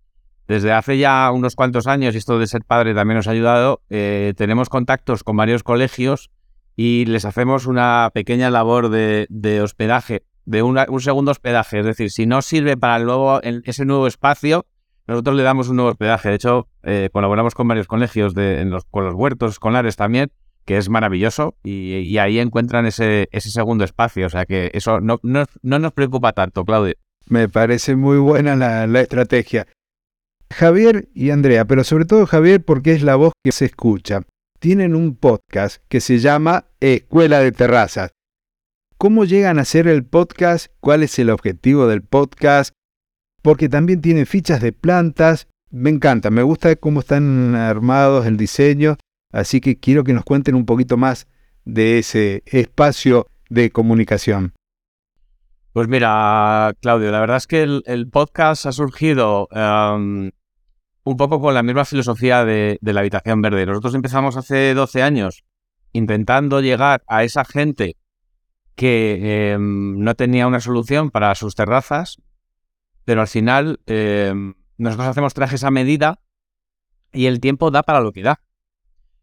Desde 0.47 0.73
hace 0.73 0.97
ya 0.97 1.31
unos 1.31 1.55
cuantos 1.55 1.87
años, 1.87 2.13
y 2.13 2.17
esto 2.17 2.37
de 2.37 2.45
ser 2.45 2.63
padre 2.65 2.93
también 2.93 3.15
nos 3.15 3.27
ha 3.27 3.31
ayudado, 3.31 3.81
eh, 3.89 4.33
tenemos 4.35 4.67
contactos 4.67 5.23
con 5.23 5.37
varios 5.37 5.63
colegios 5.63 6.29
y 6.75 7.05
les 7.05 7.23
hacemos 7.23 7.67
una 7.67 8.11
pequeña 8.13 8.49
labor 8.49 8.89
de 8.89 9.61
hospedaje 9.63 10.23
de 10.45 10.63
un 10.63 11.01
segundo 11.01 11.31
hospedaje. 11.31 11.79
Es 11.79 11.85
decir, 11.85 12.11
si 12.11 12.25
no 12.25 12.41
sirve 12.41 12.77
para 12.77 12.97
el 12.97 13.05
nuevo, 13.05 13.41
ese 13.41 13.85
nuevo 13.85 14.07
espacio, 14.07 14.65
nosotros 15.07 15.35
le 15.35 15.43
damos 15.43 15.69
un 15.69 15.77
nuevo 15.77 15.91
hospedaje. 15.91 16.29
De 16.29 16.35
hecho, 16.35 16.67
eh, 16.83 17.09
colaboramos 17.11 17.55
con 17.55 17.67
varios 17.67 17.87
colegios, 17.87 18.33
de, 18.33 18.61
en 18.61 18.69
los, 18.69 18.85
con 18.85 19.05
los 19.05 19.13
huertos 19.13 19.53
escolares 19.53 19.95
también, 19.95 20.31
que 20.65 20.77
es 20.77 20.89
maravilloso, 20.89 21.55
y, 21.63 22.17
ahí 22.17 22.39
encuentran 22.39 22.85
ese, 22.85 23.27
ese, 23.31 23.49
segundo 23.49 23.83
espacio. 23.83 24.27
O 24.27 24.29
sea 24.29 24.45
que 24.45 24.71
eso 24.73 24.99
no, 24.99 25.19
no, 25.23 25.45
nos 25.61 25.93
preocupa 25.93 26.33
tanto, 26.33 26.63
Claudio. 26.65 26.95
Me 27.27 27.47
parece 27.49 27.95
muy 27.95 28.17
buena 28.17 28.55
la, 28.55 28.87
la 28.87 29.01
estrategia. 29.01 29.67
Javier 30.51 31.09
y 31.13 31.29
Andrea, 31.29 31.65
pero 31.65 31.83
sobre 31.83 32.05
todo 32.05 32.25
Javier 32.25 32.63
porque 32.63 32.93
es 32.93 33.03
la 33.03 33.15
voz 33.15 33.33
que 33.43 33.51
se 33.51 33.65
escucha. 33.65 34.21
Tienen 34.59 34.95
un 34.95 35.15
podcast 35.15 35.81
que 35.87 36.01
se 36.01 36.19
llama 36.19 36.65
Escuela 36.79 37.39
de 37.39 37.51
Terrazas. 37.51 38.11
¿Cómo 38.97 39.25
llegan 39.25 39.57
a 39.57 39.63
hacer 39.63 39.87
el 39.87 40.05
podcast? 40.05 40.67
¿Cuál 40.79 41.01
es 41.01 41.17
el 41.17 41.31
objetivo 41.31 41.87
del 41.87 42.03
podcast? 42.03 42.73
Porque 43.41 43.69
también 43.69 44.01
tienen 44.01 44.27
fichas 44.27 44.61
de 44.61 44.73
plantas. 44.73 45.47
Me 45.71 45.89
encanta, 45.89 46.29
me 46.29 46.43
gusta 46.43 46.75
cómo 46.75 46.99
están 46.99 47.55
armados 47.55 48.27
el 48.27 48.37
diseño, 48.37 48.97
así 49.31 49.61
que 49.61 49.79
quiero 49.79 50.03
que 50.03 50.13
nos 50.13 50.25
cuenten 50.25 50.53
un 50.53 50.65
poquito 50.65 50.97
más 50.97 51.27
de 51.65 51.97
ese 51.97 52.43
espacio 52.45 53.25
de 53.49 53.71
comunicación. 53.71 54.53
Pues 55.73 55.87
mira, 55.87 56.73
Claudio, 56.81 57.11
la 57.11 57.21
verdad 57.21 57.37
es 57.37 57.47
que 57.47 57.63
el, 57.63 58.09
podcast 58.09 58.65
ha 58.65 58.71
surgido 58.73 59.47
em, 59.51 60.31
un 61.03 61.17
poco 61.17 61.39
con 61.39 61.53
la 61.53 61.63
misma 61.63 61.85
filosofía 61.85 62.43
de, 62.43 62.77
de, 62.81 62.93
la 62.93 62.99
habitación 62.99 63.41
verde. 63.41 63.65
Nosotros 63.65 63.95
empezamos 63.95 64.35
hace 64.35 64.73
12 64.73 65.01
años 65.01 65.45
intentando 65.93 66.61
llegar 66.61 67.03
a 67.07 67.23
esa 67.23 67.45
gente 67.45 67.97
que 68.75 69.51
em, 69.51 69.99
no 69.99 70.15
tenía 70.15 70.47
una 70.47 70.59
solución 70.59 71.11
para 71.11 71.35
sus 71.35 71.55
terrazas, 71.55 72.21
pero 73.05 73.21
al 73.21 73.27
final 73.27 73.79
em, 73.85 74.55
nosotros 74.77 75.07
hacemos 75.07 75.33
trajes 75.33 75.63
a 75.63 75.71
medida 75.71 76.19
y 77.13 77.27
el 77.27 77.39
tiempo 77.39 77.71
da 77.71 77.83
para 77.83 78.01
lo 78.01 78.11
que 78.11 78.23
da. 78.23 78.41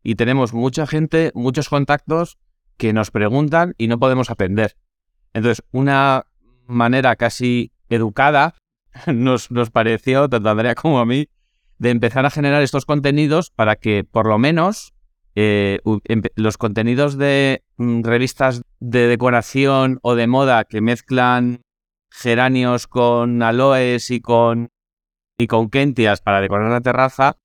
Y 0.03 0.15
tenemos 0.15 0.55
mucha 0.55 0.87
gente, 0.87 1.33
muchos 1.35 1.69
contactos 1.69 2.39
que 2.77 2.93
nos 2.93 3.11
preguntan 3.11 3.75
y 3.79 3.89
no 3.89 3.99
podemos 3.99 4.31
aprender. 4.31 4.77
Entonces, 5.35 5.65
una 5.73 6.25
manera 6.69 7.17
casi 7.17 7.73
educada 7.89 8.55
nos, 9.07 9.51
nos 9.51 9.71
pareció, 9.71 10.29
tanto 10.29 10.49
Andrea 10.49 10.75
como 10.75 11.01
a 11.01 11.07
mí, 11.07 11.29
de 11.79 11.91
empezar 11.91 12.27
a 12.27 12.31
generar 12.31 12.63
estos 12.63 12.85
contenidos 12.85 13.51
para 13.51 13.77
que 13.77 14.05
por 14.05 14.27
lo 14.27 14.39
menos 14.39 14.95
eh, 15.35 15.79
los 16.35 16.59
contenidos 16.59 17.17
de 17.17 17.63
mm, 17.77 18.03
revistas 18.03 18.63
de 18.81 19.07
decoración 19.07 19.99
o 20.03 20.15
de 20.15 20.27
moda 20.27 20.65
que 20.65 20.81
mezclan 20.81 21.63
geranios 22.11 22.87
con 22.87 23.43
aloes 23.43 24.11
y 24.11 24.21
con, 24.21 24.71
y 25.39 25.47
con 25.47 25.71
kentias 25.71 26.21
para 26.21 26.41
decorar 26.41 26.71
la 26.71 26.81
terraza 26.81 27.37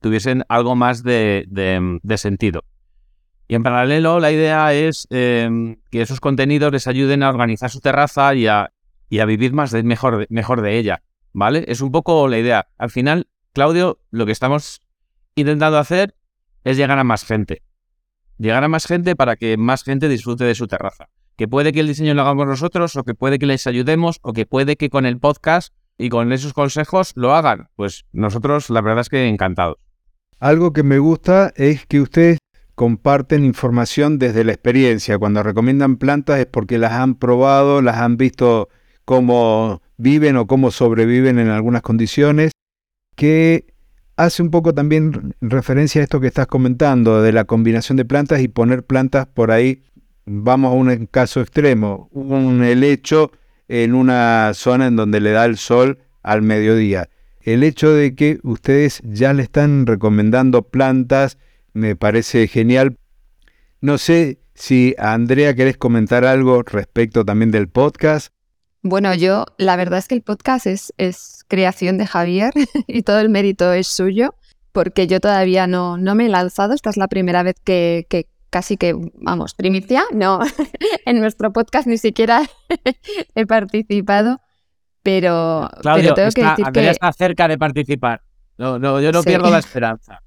tuviesen 0.00 0.44
algo 0.48 0.76
más 0.76 1.02
de, 1.02 1.46
sentido. 2.16 2.62
Y 3.48 3.54
en 3.54 3.62
paralelo, 3.62 4.20
la 4.20 4.30
idea 4.30 4.74
es 4.74 5.08
em, 5.08 5.76
que 5.90 6.02
esos 6.02 6.20
contenidos 6.20 6.70
les 6.70 6.86
ayuden 6.86 7.22
a 7.22 7.30
organizar 7.30 7.70
su 7.70 7.80
terraza 7.80 8.34
y 8.34 8.46
a, 8.46 8.70
vivir 9.08 9.54
más 9.54 9.72
mejor, 9.84 10.26
mejor 10.28 10.60
de 10.60 10.78
ella. 10.78 11.02
¿Vale? 11.32 11.64
Es 11.66 11.80
un 11.80 11.90
poco 11.90 12.28
la 12.28 12.38
idea. 12.38 12.68
Al 12.76 12.90
final, 12.90 13.26
Claudio, 13.54 14.00
lo 14.10 14.26
que 14.26 14.32
estamos 14.32 14.82
intentando 15.34 15.78
hacer 15.78 16.14
es 16.64 16.76
llegar 16.76 16.98
a 16.98 17.04
más 17.04 17.24
gente. 17.24 17.62
Llegar 18.36 18.62
a 18.64 18.68
más 18.68 18.86
gente 18.86 19.16
para 19.16 19.36
que 19.36 19.56
más 19.56 19.82
gente 19.82 20.08
disfrute 20.08 20.44
de 20.44 20.54
su 20.54 20.66
terraza. 20.66 21.08
Que 21.36 21.48
puede 21.48 21.72
que 21.72 21.80
el 21.80 21.86
diseño 21.86 22.12
lo 22.12 22.22
hagamos 22.22 22.46
nosotros, 22.46 22.96
o 22.96 23.04
que 23.04 23.14
puede 23.14 23.38
que 23.38 23.46
les 23.46 23.66
ayudemos, 23.66 24.18
o 24.22 24.34
que 24.34 24.44
puede 24.44 24.76
que 24.76 24.90
con 24.90 25.06
el 25.06 25.18
podcast 25.18 25.72
y 25.96 26.10
con 26.10 26.32
esos 26.32 26.52
consejos 26.52 27.12
lo 27.14 27.34
hagan. 27.34 27.68
Pues 27.76 28.04
nosotros, 28.12 28.68
la 28.68 28.82
verdad 28.82 29.00
es 29.00 29.08
que 29.08 29.26
encantados. 29.26 29.78
Algo 30.38 30.72
que 30.72 30.82
me 30.82 30.98
gusta 30.98 31.52
es 31.56 31.86
que 31.86 32.00
ustedes 32.00 32.37
comparten 32.78 33.44
información 33.44 34.20
desde 34.20 34.44
la 34.44 34.52
experiencia. 34.52 35.18
Cuando 35.18 35.42
recomiendan 35.42 35.96
plantas 35.96 36.38
es 36.38 36.46
porque 36.46 36.78
las 36.78 36.92
han 36.92 37.16
probado, 37.16 37.82
las 37.82 37.96
han 37.96 38.16
visto 38.16 38.68
cómo 39.04 39.82
viven 39.96 40.36
o 40.36 40.46
cómo 40.46 40.70
sobreviven 40.70 41.40
en 41.40 41.48
algunas 41.48 41.82
condiciones 41.82 42.52
que 43.16 43.66
hace 44.14 44.44
un 44.44 44.52
poco 44.52 44.74
también 44.74 45.34
referencia 45.40 46.00
a 46.00 46.04
esto 46.04 46.20
que 46.20 46.28
estás 46.28 46.46
comentando, 46.46 47.20
de 47.20 47.32
la 47.32 47.46
combinación 47.46 47.96
de 47.96 48.04
plantas 48.04 48.40
y 48.42 48.46
poner 48.46 48.84
plantas 48.84 49.26
por 49.26 49.50
ahí. 49.50 49.82
Vamos 50.24 50.70
a 50.70 50.76
un 50.76 51.06
caso 51.06 51.40
extremo, 51.40 52.08
un 52.12 52.62
helecho 52.62 53.32
en 53.66 53.92
una 53.92 54.52
zona 54.54 54.86
en 54.86 54.94
donde 54.94 55.18
le 55.18 55.32
da 55.32 55.46
el 55.46 55.56
sol 55.56 55.98
al 56.22 56.42
mediodía. 56.42 57.08
El 57.40 57.64
hecho 57.64 57.92
de 57.92 58.14
que 58.14 58.38
ustedes 58.44 59.00
ya 59.02 59.32
le 59.32 59.42
están 59.42 59.84
recomendando 59.84 60.62
plantas 60.62 61.38
me 61.78 61.96
parece 61.96 62.48
genial. 62.48 62.96
No 63.80 63.98
sé 63.98 64.40
si 64.54 64.94
Andrea 64.98 65.54
querés 65.54 65.76
comentar 65.76 66.24
algo 66.24 66.62
respecto 66.62 67.24
también 67.24 67.50
del 67.50 67.68
podcast. 67.68 68.32
Bueno, 68.82 69.14
yo 69.14 69.46
la 69.56 69.76
verdad 69.76 69.98
es 69.98 70.08
que 70.08 70.14
el 70.16 70.22
podcast 70.22 70.66
es, 70.66 70.92
es 70.98 71.44
creación 71.48 71.98
de 71.98 72.06
Javier 72.06 72.52
y 72.86 73.02
todo 73.02 73.20
el 73.20 73.28
mérito 73.28 73.72
es 73.72 73.86
suyo, 73.86 74.34
porque 74.72 75.06
yo 75.06 75.20
todavía 75.20 75.66
no, 75.66 75.96
no 75.96 76.14
me 76.14 76.26
he 76.26 76.28
lanzado. 76.28 76.74
Esta 76.74 76.90
es 76.90 76.96
la 76.96 77.08
primera 77.08 77.42
vez 77.42 77.56
que, 77.64 78.06
que 78.08 78.26
casi 78.50 78.76
que, 78.76 78.94
vamos, 79.14 79.54
primicia, 79.54 80.02
no, 80.12 80.40
en 81.06 81.20
nuestro 81.20 81.52
podcast 81.52 81.86
ni 81.86 81.98
siquiera 81.98 82.42
he 83.34 83.46
participado, 83.46 84.40
pero, 85.02 85.70
Claudio, 85.80 86.02
pero 86.02 86.14
tengo 86.14 86.28
está, 86.28 86.40
que 86.40 86.50
decir 86.50 86.66
Andrea 86.66 86.84
que... 86.86 86.90
está 86.90 87.12
cerca 87.12 87.48
de 87.48 87.58
participar. 87.58 88.22
No, 88.56 88.78
no, 88.78 89.00
yo 89.00 89.12
no 89.12 89.22
Sí. 89.22 89.28
pierdo 89.28 89.50
la 89.50 89.58
esperanza. 89.58 90.20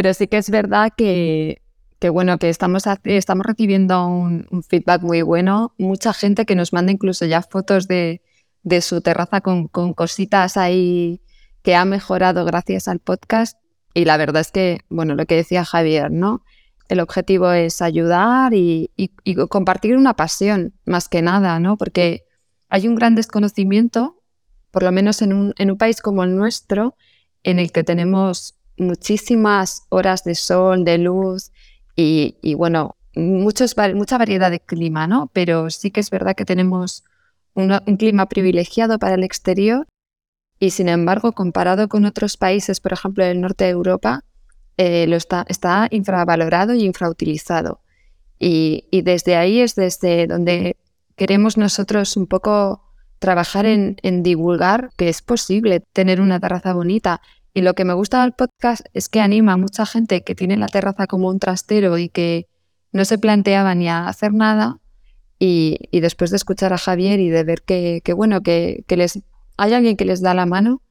Pero 0.00 0.14
sí 0.14 0.28
que 0.28 0.38
es 0.38 0.48
verdad 0.48 0.90
que, 0.96 1.60
que 1.98 2.08
bueno, 2.08 2.38
que 2.38 2.48
estamos, 2.48 2.84
estamos 3.04 3.44
recibiendo 3.44 4.06
un, 4.06 4.46
un 4.50 4.62
feedback 4.62 5.02
muy 5.02 5.20
bueno. 5.20 5.74
Mucha 5.76 6.14
gente 6.14 6.46
que 6.46 6.54
nos 6.54 6.72
manda 6.72 6.90
incluso 6.90 7.26
ya 7.26 7.42
fotos 7.42 7.86
de, 7.86 8.22
de 8.62 8.80
su 8.80 9.02
terraza 9.02 9.42
con, 9.42 9.68
con 9.68 9.92
cositas 9.92 10.56
ahí 10.56 11.20
que 11.60 11.74
ha 11.74 11.84
mejorado 11.84 12.46
gracias 12.46 12.88
al 12.88 13.00
podcast. 13.00 13.58
Y 13.92 14.06
la 14.06 14.16
verdad 14.16 14.40
es 14.40 14.50
que, 14.50 14.80
bueno, 14.88 15.14
lo 15.16 15.26
que 15.26 15.36
decía 15.36 15.66
Javier, 15.66 16.10
¿no? 16.10 16.44
El 16.88 17.00
objetivo 17.00 17.52
es 17.52 17.82
ayudar 17.82 18.54
y, 18.54 18.90
y- 18.96 19.12
y 19.22 19.34
compartir 19.48 19.98
una 19.98 20.14
pasión, 20.14 20.72
más 20.86 21.10
que 21.10 21.20
nada, 21.20 21.60
¿no? 21.60 21.76
Porque 21.76 22.22
hay 22.70 22.88
un 22.88 22.94
gran 22.94 23.14
desconocimiento, 23.14 24.22
por 24.70 24.82
lo 24.82 24.92
menos 24.92 25.20
en 25.20 25.34
un, 25.34 25.52
en 25.58 25.70
un 25.70 25.76
país 25.76 26.00
como 26.00 26.24
el 26.24 26.34
nuestro, 26.34 26.96
en 27.42 27.58
el 27.58 27.70
que 27.70 27.84
tenemos 27.84 28.56
muchísimas 28.76 29.86
horas 29.88 30.24
de 30.24 30.34
sol, 30.34 30.84
de 30.84 30.98
luz 30.98 31.52
y, 31.96 32.54
bueno, 32.54 32.96
muchos, 33.14 33.76
mucha 33.94 34.16
variedad 34.16 34.50
de 34.50 34.60
clima, 34.60 35.06
¿no? 35.06 35.30
Pero 35.32 35.70
sí 35.70 35.90
que 35.90 36.00
es 36.00 36.10
verdad 36.10 36.34
que 36.34 36.44
tenemos 36.44 37.04
un 37.54 37.96
clima 37.98 38.26
privilegiado 38.26 38.98
para 38.98 39.16
el 39.16 39.24
exterior 39.24 39.86
y 40.62 40.70
sin 40.70 40.90
embargo, 40.90 41.32
comparado 41.32 41.88
con 41.88 42.04
otros 42.04 42.36
países, 42.36 42.80
por 42.80 42.92
ejemplo, 42.92 43.24
del 43.24 43.40
norte 43.40 43.64
de 43.64 43.70
Europa, 43.70 44.24
eh, 44.76 45.06
lo 45.06 45.16
está, 45.16 45.46
está 45.48 45.88
infravalorado 45.90 46.74
y 46.74 46.84
infrautilizado. 46.84 47.80
Y, 48.38 48.84
y 48.90 49.00
desde 49.00 49.36
ahí 49.36 49.60
es 49.60 49.74
desde 49.74 50.26
donde 50.26 50.76
queremos 51.16 51.56
nosotros 51.56 52.16
un 52.16 52.26
poco 52.26 52.82
trabajar 53.18 53.64
en, 53.64 53.96
en 54.02 54.22
divulgar 54.22 54.90
que 54.96 55.08
es 55.08 55.22
posible 55.22 55.80
tener 55.80 56.20
una 56.20 56.38
terraza 56.40 56.74
bonita. 56.74 57.22
Y 57.52 57.62
lo 57.62 57.74
que 57.74 57.84
me 57.84 57.94
gusta 57.94 58.22
del 58.22 58.32
podcast 58.32 58.86
es 58.94 59.08
que 59.08 59.20
anima 59.20 59.54
a 59.54 59.56
mucha 59.56 59.86
gente 59.86 60.22
que 60.22 60.34
tiene 60.34 60.56
la 60.56 60.68
terraza 60.68 61.06
como 61.06 61.28
un 61.28 61.38
trastero 61.38 61.98
y 61.98 62.08
que 62.08 62.46
no 62.92 63.04
se 63.04 63.18
planteaba 63.18 63.74
ni 63.74 63.88
a 63.88 64.06
hacer 64.06 64.32
nada. 64.32 64.78
Y, 65.38 65.78
y 65.90 66.00
después 66.00 66.30
de 66.30 66.36
escuchar 66.36 66.72
a 66.72 66.78
Javier 66.78 67.18
y 67.18 67.30
de 67.30 67.44
ver 67.44 67.62
que, 67.62 68.02
bueno, 68.14 68.42
que, 68.42 68.84
les 68.88 69.20
hay 69.56 69.72
alguien 69.72 69.96
que 69.96 70.04
les 70.04 70.20
da 70.20 70.34
la 70.34 70.46
mano, 70.46 70.82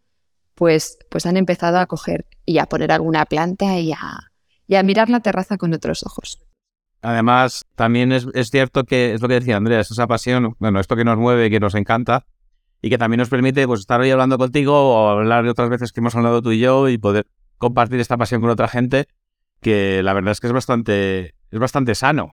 pues, 0.56 0.98
pues 1.10 1.26
han 1.26 1.38
empezado 1.38 1.78
a 1.78 1.86
coger 1.86 2.26
y 2.46 2.58
a 2.58 2.66
poner 2.66 2.92
alguna 2.92 3.26
planta 3.26 3.80
y 3.80 3.92
a, 3.94 4.32
y 4.68 4.84
mirar 4.84 5.10
la 5.10 5.22
terraza 5.22 5.58
con 5.58 5.74
otros 5.74 6.04
ojos. 6.04 6.40
Además, 7.02 7.64
también 7.76 8.12
es, 8.12 8.26
cierto 8.50 8.84
que 8.84 9.14
es 9.14 9.22
lo 9.22 9.30
que 9.30 9.36
decía 9.36 9.56
Andrea, 9.56 9.80
es 9.80 9.92
esa 9.92 10.08
pasión, 10.08 10.56
bueno, 10.60 10.82
esto 10.82 10.98
que 10.98 11.06
nos 11.06 11.18
mueve, 11.18 11.50
que 11.50 11.62
nos 11.62 11.76
encanta 11.76 12.26
y 12.82 12.90
que 12.90 12.98
también 12.98 13.20
nos 13.20 13.30
permite 13.30 13.66
pues, 13.68 13.82
estar 13.82 14.00
hoy 14.00 14.12
hablando 14.12 14.38
contigo 14.38 14.74
o 14.74 15.10
hablar 15.10 15.44
de 15.44 15.50
otras 15.50 15.70
veces 15.70 15.92
que 15.92 16.00
hemos 16.00 16.16
hablado 16.16 16.42
tú 16.42 16.52
y 16.52 16.60
yo 16.60 16.90
y 16.90 16.98
poder 16.98 17.28
compartir 17.58 18.00
esta 18.00 18.18
pasión 18.18 18.42
con 18.42 18.50
otra 18.50 18.68
gente, 18.68 19.08
que 19.62 20.02
la 20.04 20.14
verdad 20.14 20.32
es 20.32 20.40
que 20.40 20.48
es 20.48 20.54
bastante, 20.54 21.36
es 21.52 21.60
bastante 21.60 21.96
sano. 21.96 22.36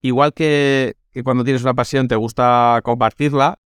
Igual 0.00 0.32
que, 0.32 0.96
que 1.12 1.22
cuando 1.22 1.44
tienes 1.44 1.62
una 1.62 1.74
pasión 1.74 2.08
te 2.08 2.16
gusta 2.16 2.80
compartirla, 2.84 3.58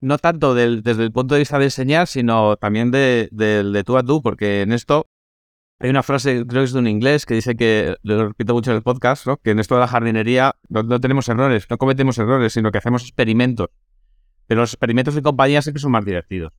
no 0.00 0.18
tanto 0.18 0.54
desde 0.54 1.02
el 1.02 1.12
punto 1.12 1.34
de 1.34 1.40
vista 1.40 1.58
de 1.58 1.66
enseñar, 1.66 2.06
sino 2.06 2.56
también 2.56 2.90
de, 2.90 3.28
del 3.32 3.72
de 3.72 3.84
tú 3.84 3.96
a 3.96 4.02
tú, 4.02 4.22
porque 4.22 4.62
en 4.62 4.72
esto 4.72 5.08
hay 5.80 5.90
una 5.90 6.02
frase, 6.02 6.44
creo 6.46 6.62
que 6.62 6.64
es 6.64 6.72
de 6.72 6.78
un 6.80 6.88
inglés, 6.88 7.24
que 7.24 7.34
dice 7.34 7.56
que, 7.56 7.96
lo 8.02 8.28
repito 8.28 8.52
mucho 8.52 8.72
en 8.72 8.78
el 8.78 8.82
podcast, 8.82 9.26
que 9.42 9.52
en 9.52 9.60
esto 9.60 9.76
de 9.76 9.80
la 9.80 9.88
jardinería 9.88 10.56
no, 10.68 10.82
no 10.82 11.00
tenemos 11.00 11.28
errores, 11.28 11.66
no 11.70 11.78
cometemos 11.78 12.18
errores, 12.18 12.52
sino 12.52 12.72
que 12.72 12.78
hacemos 12.78 13.02
experimentos. 13.02 13.68
Pero 14.48 14.62
los 14.62 14.72
experimentos 14.72 15.14
de 15.14 15.22
compañía 15.22 15.62
siempre 15.62 15.80
son 15.80 15.92
más 15.92 16.04
divertidos. 16.04 16.52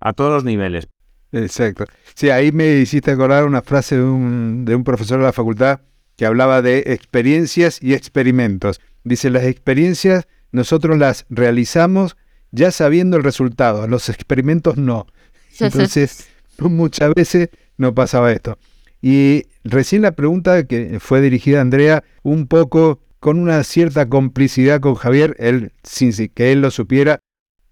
A 0.00 0.12
todos 0.14 0.32
los 0.32 0.42
niveles. 0.42 0.88
Exacto. 1.30 1.84
Sí, 2.14 2.30
ahí 2.30 2.50
me 2.50 2.78
hiciste 2.78 3.12
acordar 3.12 3.44
una 3.44 3.62
frase 3.62 3.96
de 3.96 4.02
un, 4.02 4.64
de 4.64 4.74
un 4.74 4.82
profesor 4.82 5.18
de 5.18 5.26
la 5.26 5.32
facultad 5.32 5.80
que 6.16 6.26
hablaba 6.26 6.62
de 6.62 6.78
experiencias 6.86 7.80
y 7.82 7.94
experimentos. 7.94 8.80
Dice, 9.04 9.30
las 9.30 9.44
experiencias 9.44 10.26
nosotros 10.50 10.98
las 10.98 11.26
realizamos 11.28 12.16
ya 12.50 12.72
sabiendo 12.72 13.16
el 13.16 13.22
resultado, 13.22 13.86
los 13.86 14.08
experimentos 14.08 14.76
no. 14.76 15.06
Entonces, 15.60 16.28
muchas 16.58 17.14
veces 17.14 17.50
no 17.76 17.94
pasaba 17.94 18.32
esto. 18.32 18.58
Y 19.02 19.44
recién 19.62 20.02
la 20.02 20.12
pregunta 20.12 20.64
que 20.66 20.98
fue 21.00 21.20
dirigida 21.20 21.58
a 21.58 21.62
Andrea, 21.62 22.02
un 22.22 22.46
poco 22.46 23.00
con 23.20 23.38
una 23.38 23.62
cierta 23.64 24.08
complicidad 24.08 24.80
con 24.80 24.94
Javier, 24.94 25.36
él 25.38 25.72
sin 25.82 26.12
si- 26.12 26.28
que 26.30 26.52
él 26.52 26.62
lo 26.62 26.70
supiera, 26.70 27.20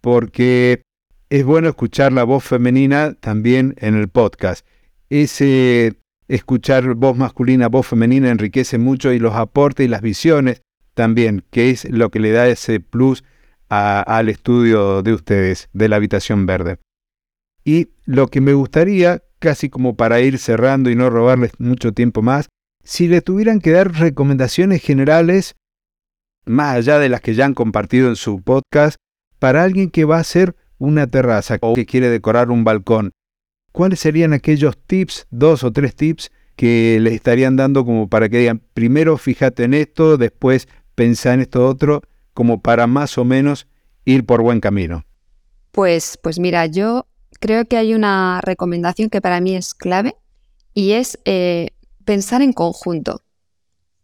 porque 0.01 0.83
es 1.31 1.45
bueno 1.45 1.69
escuchar 1.69 2.13
la 2.13 2.25
voz 2.25 2.45
femenina 2.45 3.15
también 3.15 3.75
en 3.79 3.95
el 3.95 4.09
podcast. 4.09 4.67
Ese 5.11 5.95
escuchar 6.29 6.95
voz 6.95 7.17
masculina, 7.17 7.69
voz 7.69 7.87
femenina 7.87 8.31
enriquece 8.31 8.77
mucho 8.79 9.13
y 9.13 9.19
los 9.19 9.35
aportes 9.35 9.87
y 9.87 9.89
las 9.89 10.03
visiones 10.03 10.61
también, 10.95 11.45
que 11.51 11.71
es 11.71 11.89
lo 11.91 12.11
que 12.11 12.21
le 12.21 12.33
da 12.33 12.47
ese 12.49 12.81
plus 12.81 13.25
al 13.71 14.29
estudio 14.29 15.03
de 15.03 15.13
ustedes, 15.15 15.69
de 15.73 15.89
la 15.89 15.97
habitación 15.97 16.47
verde. 16.47 16.79
Y 17.65 17.89
lo 18.05 18.29
que 18.29 18.41
me 18.41 18.55
gustaría, 18.55 19.23
casi 19.39 19.69
como 19.69 19.97
para 19.97 20.21
ir 20.21 20.39
cerrando 20.39 20.91
y 20.91 20.97
no 20.97 21.11
robarles 21.11 21.53
mucho 21.59 21.93
tiempo 21.93 22.23
más, 22.23 22.49
si 22.88 23.07
le 23.07 23.20
tuvieran 23.20 23.61
que 23.61 23.70
dar 23.70 23.92
recomendaciones 23.92 24.81
generales, 24.81 25.57
más 26.46 26.74
allá 26.74 26.98
de 26.98 27.11
las 27.11 27.20
que 27.20 27.35
ya 27.35 27.44
han 27.44 27.53
compartido 27.53 28.09
en 28.09 28.16
su 28.16 28.40
podcast, 28.40 28.96
para 29.38 29.62
alguien 29.62 29.90
que 29.90 30.07
va 30.07 30.16
a 30.16 30.20
hacer 30.20 30.57
una 30.79 31.07
terraza 31.07 31.59
o 31.61 31.74
que 31.74 31.85
quiere 31.85 32.09
decorar 32.09 32.51
un 32.51 32.64
balcón, 32.64 33.12
¿cuáles 33.72 34.01
serían 34.01 34.33
aquellos 34.33 34.79
tips, 34.79 35.27
dos 35.31 35.64
o 35.64 35.70
tres 35.70 35.94
tips, 35.96 36.31
que 36.57 36.98
les 37.03 37.12
estarían 37.12 37.57
dando 37.57 37.85
como 37.85 38.09
para 38.09 38.31
que 38.31 38.38
digan, 38.38 38.62
primero 38.72 39.18
fíjate 39.18 39.64
en 39.64 39.74
esto, 39.74 40.16
después 40.16 40.66
pensá 40.94 41.35
en 41.35 41.40
esto 41.40 41.66
otro, 41.68 42.01
como 42.33 42.62
para 42.62 42.87
más 42.87 43.18
o 43.18 43.24
menos 43.27 43.68
ir 44.07 44.24
por 44.24 44.40
buen 44.40 44.61
camino? 44.61 45.05
Pues, 45.72 46.18
pues 46.22 46.38
mira, 46.38 46.64
yo 46.64 47.07
creo 47.38 47.66
que 47.66 47.77
hay 47.77 47.92
una 47.92 48.40
recomendación 48.40 49.11
que 49.11 49.20
para 49.20 49.42
mí 49.42 49.55
es 49.55 49.74
clave 49.74 50.14
y 50.72 50.92
es 50.92 51.18
eh, 51.27 51.72
pensar 52.09 52.40
en 52.40 52.55
conjunto. 52.55 53.23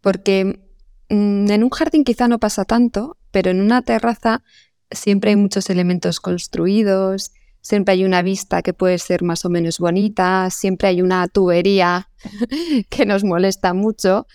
Porque 0.03 0.61
mm, 1.09 1.51
en 1.51 1.65
un 1.65 1.71
jardín 1.71 2.05
quizá 2.05 2.29
no 2.29 2.39
pasa 2.39 2.67
tanto, 2.67 3.17
pero 3.31 3.51
en 3.51 3.63
una 3.63 3.81
terraza 3.81 4.43
siempre 4.91 5.31
hay 5.31 5.37
muchos 5.37 5.71
elementos 5.71 6.21
construidos, 6.21 7.33
siempre 7.63 7.95
hay 7.95 8.05
una 8.05 8.21
vista 8.21 8.61
que 8.61 8.75
puede 8.75 8.99
ser 8.99 9.23
más 9.23 9.47
o 9.47 9.49
menos 9.49 9.79
bonita, 9.79 10.51
siempre 10.51 10.89
hay 10.89 11.01
una 11.01 11.27
tubería 11.29 12.11
que 12.91 13.07
nos 13.07 13.25
molesta 13.25 13.73
mucho 13.73 14.27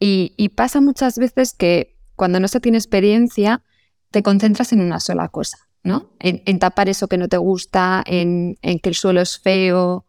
y, 0.00 0.48
pasa 0.56 0.80
muchas 0.80 1.16
veces 1.16 1.52
que 1.52 1.96
cuando 2.16 2.40
no 2.40 2.48
se 2.48 2.58
tiene 2.58 2.78
experiencia 2.78 3.62
te 4.10 4.24
concentras 4.24 4.72
en 4.72 4.80
una 4.80 4.98
sola 4.98 5.28
cosa. 5.28 5.58
¿no? 5.84 6.10
En, 6.18 6.58
tapar 6.58 6.88
eso 6.88 7.06
que 7.06 7.18
no 7.18 7.28
te 7.28 7.36
gusta, 7.36 8.02
en 8.04 8.56
que 8.60 8.88
el 8.88 8.96
suelo 8.96 9.20
es 9.20 9.38
feo, 9.38 10.06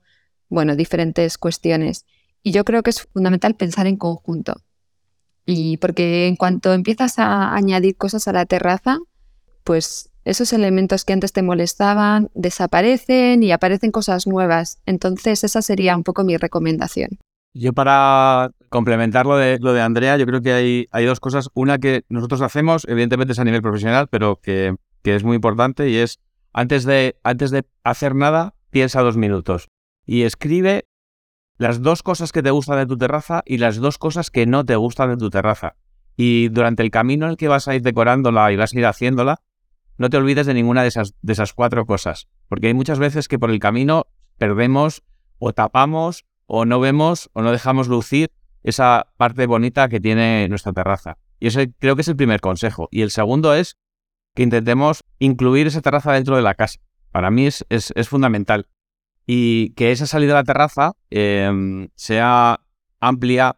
bueno, 0.50 0.76
diferentes 0.76 1.38
cuestiones. 1.38 2.08
Y 2.44 2.52
yo 2.52 2.66
creo 2.66 2.84
que 2.84 2.90
es 2.90 3.02
fundamental 3.02 3.56
pensar 3.56 3.88
en 3.88 3.98
conjunto. 3.98 4.56
Y 5.46 5.78
porque 5.78 6.28
en 6.28 6.36
cuanto 6.36 6.74
empiezas 6.74 7.18
a 7.18 7.56
añadir 7.56 7.96
cosas 7.96 8.28
a 8.28 8.34
la 8.34 8.46
terraza, 8.46 9.00
pues 9.64 10.12
esos 10.26 10.54
elementos 10.54 11.06
que 11.06 11.14
antes 11.14 11.34
te 11.34 11.42
molestaban 11.42 12.30
desaparecen 12.34 13.44
y 13.44 13.52
aparecen 13.52 13.92
cosas 13.92 14.28
nuevas. 14.28 14.80
Entonces 14.86 15.44
esa 15.44 15.62
sería 15.62 15.96
un 15.96 16.04
poco 16.04 16.24
mi 16.24 16.38
recomendación. 16.38 17.20
Yo 17.54 17.72
para 17.74 18.52
complementar 18.70 19.26
lo 19.26 19.38
de, 19.38 19.60
lo 19.60 19.74
de 19.74 19.82
Andrea, 19.82 20.18
yo 20.18 20.26
creo 20.26 20.42
que 20.42 20.54
hay, 20.54 20.88
hay 20.92 21.06
dos 21.06 21.20
cosas. 21.20 21.50
Una 21.54 21.78
que 21.78 22.04
nosotros 22.10 22.42
hacemos, 22.42 22.86
evidentemente 22.88 23.34
es 23.34 23.40
a 23.40 23.44
nivel 23.44 23.62
profesional, 23.62 24.08
pero 24.10 24.40
que, 24.42 24.76
que 25.02 25.16
es 25.16 25.24
muy 25.24 25.36
importante 25.36 25.90
y 25.90 25.98
es 25.98 26.20
antes 26.52 26.84
de, 26.84 27.18
antes 27.24 27.52
de 27.52 27.64
hacer 27.84 28.16
nada, 28.16 28.56
piensa 28.70 29.02
dos 29.02 29.18
minutos 29.18 29.68
y 30.06 30.24
escribe 30.24 30.86
las 31.64 31.82
dos 31.82 32.04
cosas 32.04 32.34
que 32.34 32.44
te 32.44 32.52
gustan 32.52 32.78
de 32.78 32.86
tu 32.86 32.98
terraza 32.98 33.42
y 33.46 33.58
las 33.58 33.78
dos 33.78 33.98
cosas 33.98 34.30
que 34.30 34.46
no 34.46 34.66
te 34.66 34.76
gustan 34.76 35.12
de 35.12 35.18
tu 35.18 35.30
terraza. 35.30 35.78
Y 36.18 36.50
durante 36.50 36.84
el 36.84 36.92
camino 36.92 37.26
en 37.26 37.32
el 37.32 37.38
que 37.38 37.48
vas 37.48 37.70
a 37.70 37.74
ir 37.76 37.82
decorándola 37.82 38.52
y 38.52 38.58
vas 38.58 38.74
a 38.74 38.80
ir 38.80 38.86
haciéndola, 38.86 39.42
no 39.98 40.10
te 40.10 40.18
olvides 40.18 40.46
de 40.46 40.54
ninguna 40.54 40.82
de 40.82 40.90
esas, 40.90 41.16
de 41.22 41.32
esas 41.32 41.54
cuatro 41.54 41.86
cosas. 41.86 42.28
Porque 42.50 42.68
hay 42.68 42.74
muchas 42.74 43.00
veces 43.00 43.30
que 43.30 43.40
por 43.40 43.50
el 43.50 43.60
camino 43.60 44.08
perdemos 44.38 45.04
o 45.40 45.54
tapamos 45.54 46.26
o 46.48 46.66
no 46.66 46.82
vemos 46.82 47.30
o 47.32 47.42
no 47.42 47.54
dejamos 47.54 47.88
lucir 47.88 48.30
esa 48.64 49.08
parte 49.16 49.46
bonita 49.46 49.88
que 49.88 50.02
tiene 50.02 50.50
nuestra 50.50 50.74
terraza. 50.74 51.18
Y 51.40 51.48
ese 51.48 51.72
creo 51.80 51.96
que 51.96 52.02
es 52.02 52.10
el 52.10 52.18
primer 52.18 52.42
consejo. 52.42 52.90
Y 52.92 53.04
el 53.04 53.10
segundo 53.10 53.54
es 53.54 53.78
que 54.36 54.44
intentemos 54.44 55.06
incluir 55.18 55.68
esa 55.68 55.80
terraza 55.80 56.12
dentro 56.12 56.36
de 56.36 56.42
la 56.42 56.56
casa. 56.56 56.80
Para 57.12 57.32
mí 57.32 57.46
es, 57.46 57.64
es, 57.70 58.10
fundamental. 58.10 58.68
Y 59.26 59.70
que 59.72 59.92
esa 59.92 60.06
salida 60.06 60.34
a 60.34 60.36
la 60.36 60.44
terraza 60.44 60.94
em, 61.10 61.90
sea 61.96 62.60
amplia, 63.00 63.58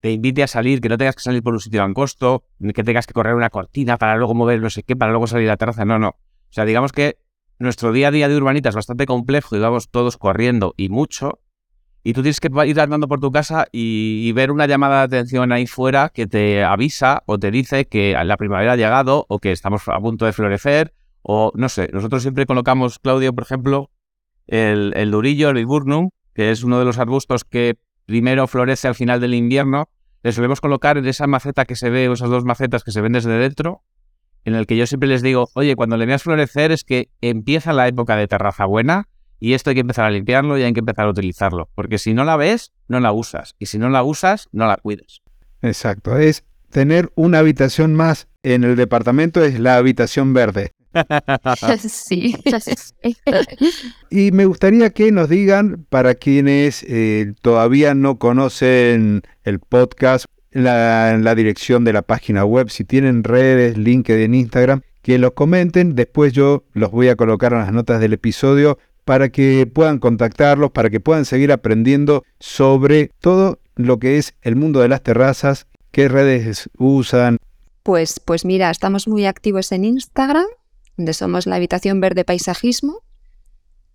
te 0.00 0.12
invite 0.12 0.42
a 0.42 0.46
salir, 0.46 0.80
que 0.80 0.88
no 0.88 0.98
tengas 0.98 1.16
que 1.16 1.22
salir 1.22 1.42
por 1.42 1.54
un 1.54 1.60
sitio 1.60 1.82
angosto, 1.82 2.44
que 2.74 2.84
tengas 2.84 3.06
que 3.06 3.14
correr 3.14 3.34
una 3.34 3.50
cortina 3.50 3.96
para 3.96 4.16
luego 4.16 4.34
mover 4.34 4.60
no 4.60 4.70
sé 4.70 4.82
qué, 4.82 4.94
para 4.94 5.10
luego 5.10 5.26
salir 5.26 5.48
a 5.48 5.52
la 5.52 5.56
terraza. 5.56 5.84
No, 5.84 5.98
no. 5.98 6.08
O 6.08 6.52
sea, 6.52 6.64
digamos 6.64 6.92
que 6.92 7.18
nuestro 7.58 7.92
día 7.92 8.08
a 8.08 8.10
día 8.10 8.28
de 8.28 8.36
urbanita 8.36 8.68
es 8.68 8.74
bastante 8.74 9.06
complejo 9.06 9.56
y 9.56 9.58
vamos 9.58 9.90
todos 9.90 10.16
corriendo 10.16 10.74
y 10.76 10.90
mucho. 10.90 11.40
Y 12.02 12.12
tú 12.12 12.22
tienes 12.22 12.38
que 12.38 12.48
ir 12.66 12.80
andando 12.80 13.08
por 13.08 13.18
tu 13.18 13.32
casa 13.32 13.66
y, 13.72 14.30
ver 14.32 14.52
una 14.52 14.66
llamada 14.66 15.08
de 15.08 15.18
atención 15.18 15.50
ahí 15.50 15.66
fuera 15.66 16.10
que 16.10 16.28
te 16.28 16.62
avisa 16.62 17.24
o 17.26 17.36
te 17.38 17.50
dice 17.50 17.86
que 17.86 18.16
la 18.24 18.36
primavera 18.36 18.72
ha 18.74 18.76
llegado 18.76 19.26
o 19.28 19.40
que 19.40 19.50
estamos 19.50 19.82
a 19.88 19.98
punto 19.98 20.24
de 20.24 20.32
florecer 20.32 20.94
o 21.22 21.50
no 21.56 21.68
sé. 21.68 21.90
Nosotros 21.92 22.22
siempre 22.22 22.46
colocamos, 22.46 23.00
Claudio, 23.00 23.34
por 23.34 23.42
ejemplo, 23.42 23.90
el, 24.46 25.10
durillo, 25.10 25.50
el 25.50 25.56
viburnum, 25.56 26.10
que 26.34 26.50
es 26.50 26.62
uno 26.62 26.78
de 26.78 26.84
los 26.84 26.98
arbustos 26.98 27.44
que 27.44 27.78
primero 28.04 28.46
florece 28.46 28.88
al 28.88 28.94
final 28.94 29.20
del 29.20 29.34
invierno. 29.34 29.88
Le 30.22 30.32
solemos 30.32 30.60
colocar 30.60 30.98
en 30.98 31.06
esa 31.06 31.26
maceta 31.26 31.64
que 31.64 31.76
se 31.76 31.90
ve, 31.90 32.08
o 32.08 32.12
esas 32.12 32.30
dos 32.30 32.44
macetas 32.44 32.84
que 32.84 32.90
se 32.90 33.00
ven 33.00 33.12
desde 33.12 33.38
dentro, 33.38 33.82
en 34.44 34.54
el 34.54 34.66
que 34.66 34.76
yo 34.76 34.86
siempre 34.86 35.08
les 35.08 35.22
digo, 35.22 35.48
oye, 35.54 35.74
cuando 35.76 35.96
le 35.96 36.06
veas 36.06 36.22
florecer 36.22 36.72
es 36.72 36.84
que 36.84 37.10
empieza 37.20 37.72
la 37.72 37.88
época 37.88 38.16
de 38.16 38.28
terraza 38.28 38.64
buena 38.64 39.08
y 39.38 39.54
esto 39.54 39.70
hay 39.70 39.74
que 39.74 39.80
empezar 39.80 40.04
a 40.04 40.10
limpiarlo 40.10 40.56
y 40.56 40.62
hay 40.62 40.72
que 40.72 40.80
empezar 40.80 41.06
a 41.06 41.10
utilizarlo. 41.10 41.68
Porque 41.74 41.98
si 41.98 42.14
no 42.14 42.24
la 42.24 42.36
ves, 42.36 42.72
no 42.88 43.00
la 43.00 43.12
usas. 43.12 43.54
Y 43.58 43.66
si 43.66 43.78
no 43.78 43.88
la 43.88 44.02
usas, 44.02 44.48
no 44.52 44.66
la 44.66 44.76
cuides. 44.76 45.22
Exacto. 45.62 46.16
Es 46.16 46.44
tener 46.70 47.10
una 47.16 47.40
habitación 47.40 47.94
más 47.94 48.28
en 48.42 48.64
el 48.64 48.76
departamento, 48.76 49.42
es 49.42 49.58
la 49.58 49.76
habitación 49.76 50.32
verde. 50.32 50.75
sí. 51.88 52.34
y 54.10 54.32
me 54.32 54.46
gustaría 54.46 54.90
que 54.90 55.12
nos 55.12 55.28
digan, 55.28 55.86
para 55.88 56.14
quienes 56.14 56.84
eh, 56.88 57.32
todavía 57.42 57.94
no 57.94 58.18
conocen 58.18 59.22
el 59.44 59.58
podcast, 59.60 60.26
la, 60.50 61.18
la 61.18 61.34
dirección 61.34 61.84
de 61.84 61.92
la 61.92 62.02
página 62.02 62.44
web, 62.44 62.70
si 62.70 62.84
tienen 62.84 63.24
redes, 63.24 63.76
LinkedIn, 63.76 64.34
Instagram, 64.34 64.82
que 65.02 65.18
los 65.18 65.32
comenten. 65.32 65.94
Después 65.94 66.32
yo 66.32 66.64
los 66.72 66.90
voy 66.90 67.08
a 67.08 67.16
colocar 67.16 67.52
en 67.52 67.60
las 67.60 67.72
notas 67.72 68.00
del 68.00 68.12
episodio 68.12 68.78
para 69.06 69.28
que 69.28 69.66
puedan 69.72 70.00
contactarlos, 70.00 70.72
para 70.72 70.90
que 70.90 70.98
puedan 70.98 71.24
seguir 71.24 71.52
aprendiendo 71.52 72.24
sobre 72.40 73.12
todo 73.20 73.60
lo 73.76 73.98
que 73.98 74.18
es 74.18 74.34
el 74.42 74.56
mundo 74.56 74.80
de 74.80 74.88
las 74.88 75.02
terrazas, 75.02 75.68
qué 75.92 76.08
redes 76.08 76.68
usan. 76.76 77.38
Pues, 77.84 78.18
pues 78.18 78.44
mira, 78.44 78.68
estamos 78.68 79.06
muy 79.06 79.26
activos 79.26 79.70
en 79.70 79.84
Instagram, 79.84 80.46
donde 80.96 81.14
somos 81.14 81.46
la 81.46 81.56
Habitación 81.56 82.00
Verde 82.00 82.24
Paisajismo, 82.24 83.02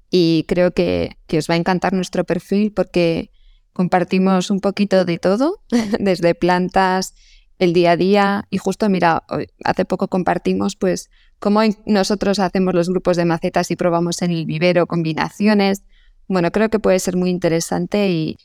y 0.10 0.46
creo 0.48 0.72
que, 0.72 1.18
que 1.28 1.38
os 1.38 1.50
va 1.50 1.54
a 1.54 1.58
encantar 1.58 1.94
nuestro 1.94 2.26
perfil 2.26 2.74
porque 2.74 3.32
compartimos 3.74 4.52
un 4.52 4.60
poquito 4.60 5.06
de 5.06 5.18
todo, 5.18 5.62
desde 6.00 6.36
plantas, 6.36 7.16
el 7.62 7.74
día 7.74 7.92
a 7.92 7.98
día, 7.98 8.48
y 8.50 8.58
justo, 8.58 8.90
mira, 8.90 9.24
hace 9.64 9.86
poco 9.86 10.08
compartimos 10.08 10.76
pues 10.76 11.12
cómo 11.38 11.62
nosotros 11.86 12.40
hacemos 12.40 12.74
los 12.74 12.90
grupos 12.90 13.18
de 13.18 13.26
macetas 13.26 13.70
y 13.70 13.76
probamos 13.76 14.24
en 14.24 14.32
el 14.32 14.48
vivero 14.48 14.88
combinaciones. 14.88 15.84
Bueno, 16.28 16.52
creo 16.52 16.70
que 16.70 16.80
puede 16.80 16.98
ser 17.00 17.18
muy 17.18 17.30
interesante 17.30 18.10
y, 18.10 18.38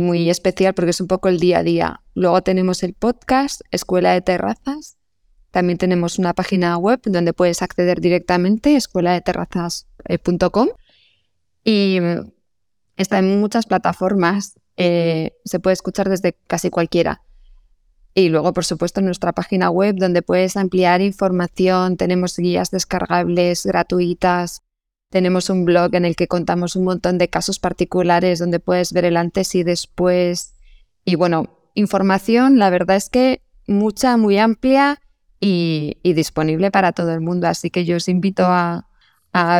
muy 0.00 0.30
especial 0.30 0.74
porque 0.74 0.90
es 0.90 1.00
un 1.00 1.06
poco 1.06 1.28
el 1.28 1.38
día 1.38 1.58
a 1.58 1.62
día. 1.62 2.00
Luego 2.14 2.42
tenemos 2.42 2.82
el 2.82 2.94
podcast, 2.94 3.60
Escuela 3.70 4.12
de 4.12 4.22
Terrazas. 4.22 4.96
También 5.50 5.78
tenemos 5.78 6.18
una 6.18 6.34
página 6.34 6.76
web 6.76 7.00
donde 7.04 7.32
puedes 7.32 7.62
acceder 7.62 8.00
directamente, 8.00 8.76
escueladeterrazas.com. 8.76 10.68
Y 11.64 11.98
está 12.96 13.18
en 13.18 13.40
muchas 13.40 13.66
plataformas. 13.66 14.58
Eh, 14.76 15.32
se 15.44 15.58
puede 15.60 15.74
escuchar 15.74 16.08
desde 16.08 16.36
casi 16.46 16.70
cualquiera. 16.70 17.22
Y 18.14 18.30
luego, 18.30 18.52
por 18.54 18.64
supuesto, 18.64 19.00
nuestra 19.02 19.32
página 19.32 19.68
web 19.68 19.96
donde 19.98 20.22
puedes 20.22 20.56
ampliar 20.56 21.02
información, 21.02 21.98
tenemos 21.98 22.36
guías 22.38 22.70
descargables 22.70 23.66
gratuitas, 23.66 24.62
tenemos 25.10 25.50
un 25.50 25.64
blog 25.64 25.94
en 25.94 26.04
el 26.04 26.16
que 26.16 26.26
contamos 26.26 26.76
un 26.76 26.84
montón 26.84 27.18
de 27.18 27.28
casos 27.28 27.58
particulares 27.58 28.38
donde 28.38 28.58
puedes 28.58 28.92
ver 28.92 29.04
el 29.04 29.16
antes 29.16 29.54
y 29.54 29.62
después. 29.62 30.54
Y 31.04 31.14
bueno, 31.14 31.58
información, 31.74 32.58
la 32.58 32.70
verdad 32.70 32.96
es 32.96 33.10
que 33.10 33.42
mucha, 33.66 34.16
muy 34.16 34.38
amplia 34.38 35.00
y, 35.40 35.96
disponible 36.02 36.70
para 36.70 36.92
todo 36.92 37.12
el 37.12 37.20
mundo. 37.20 37.46
Así 37.46 37.70
que 37.70 37.84
yo 37.84 37.96
os 37.96 38.08
invito 38.08 38.44
a, 38.46 38.86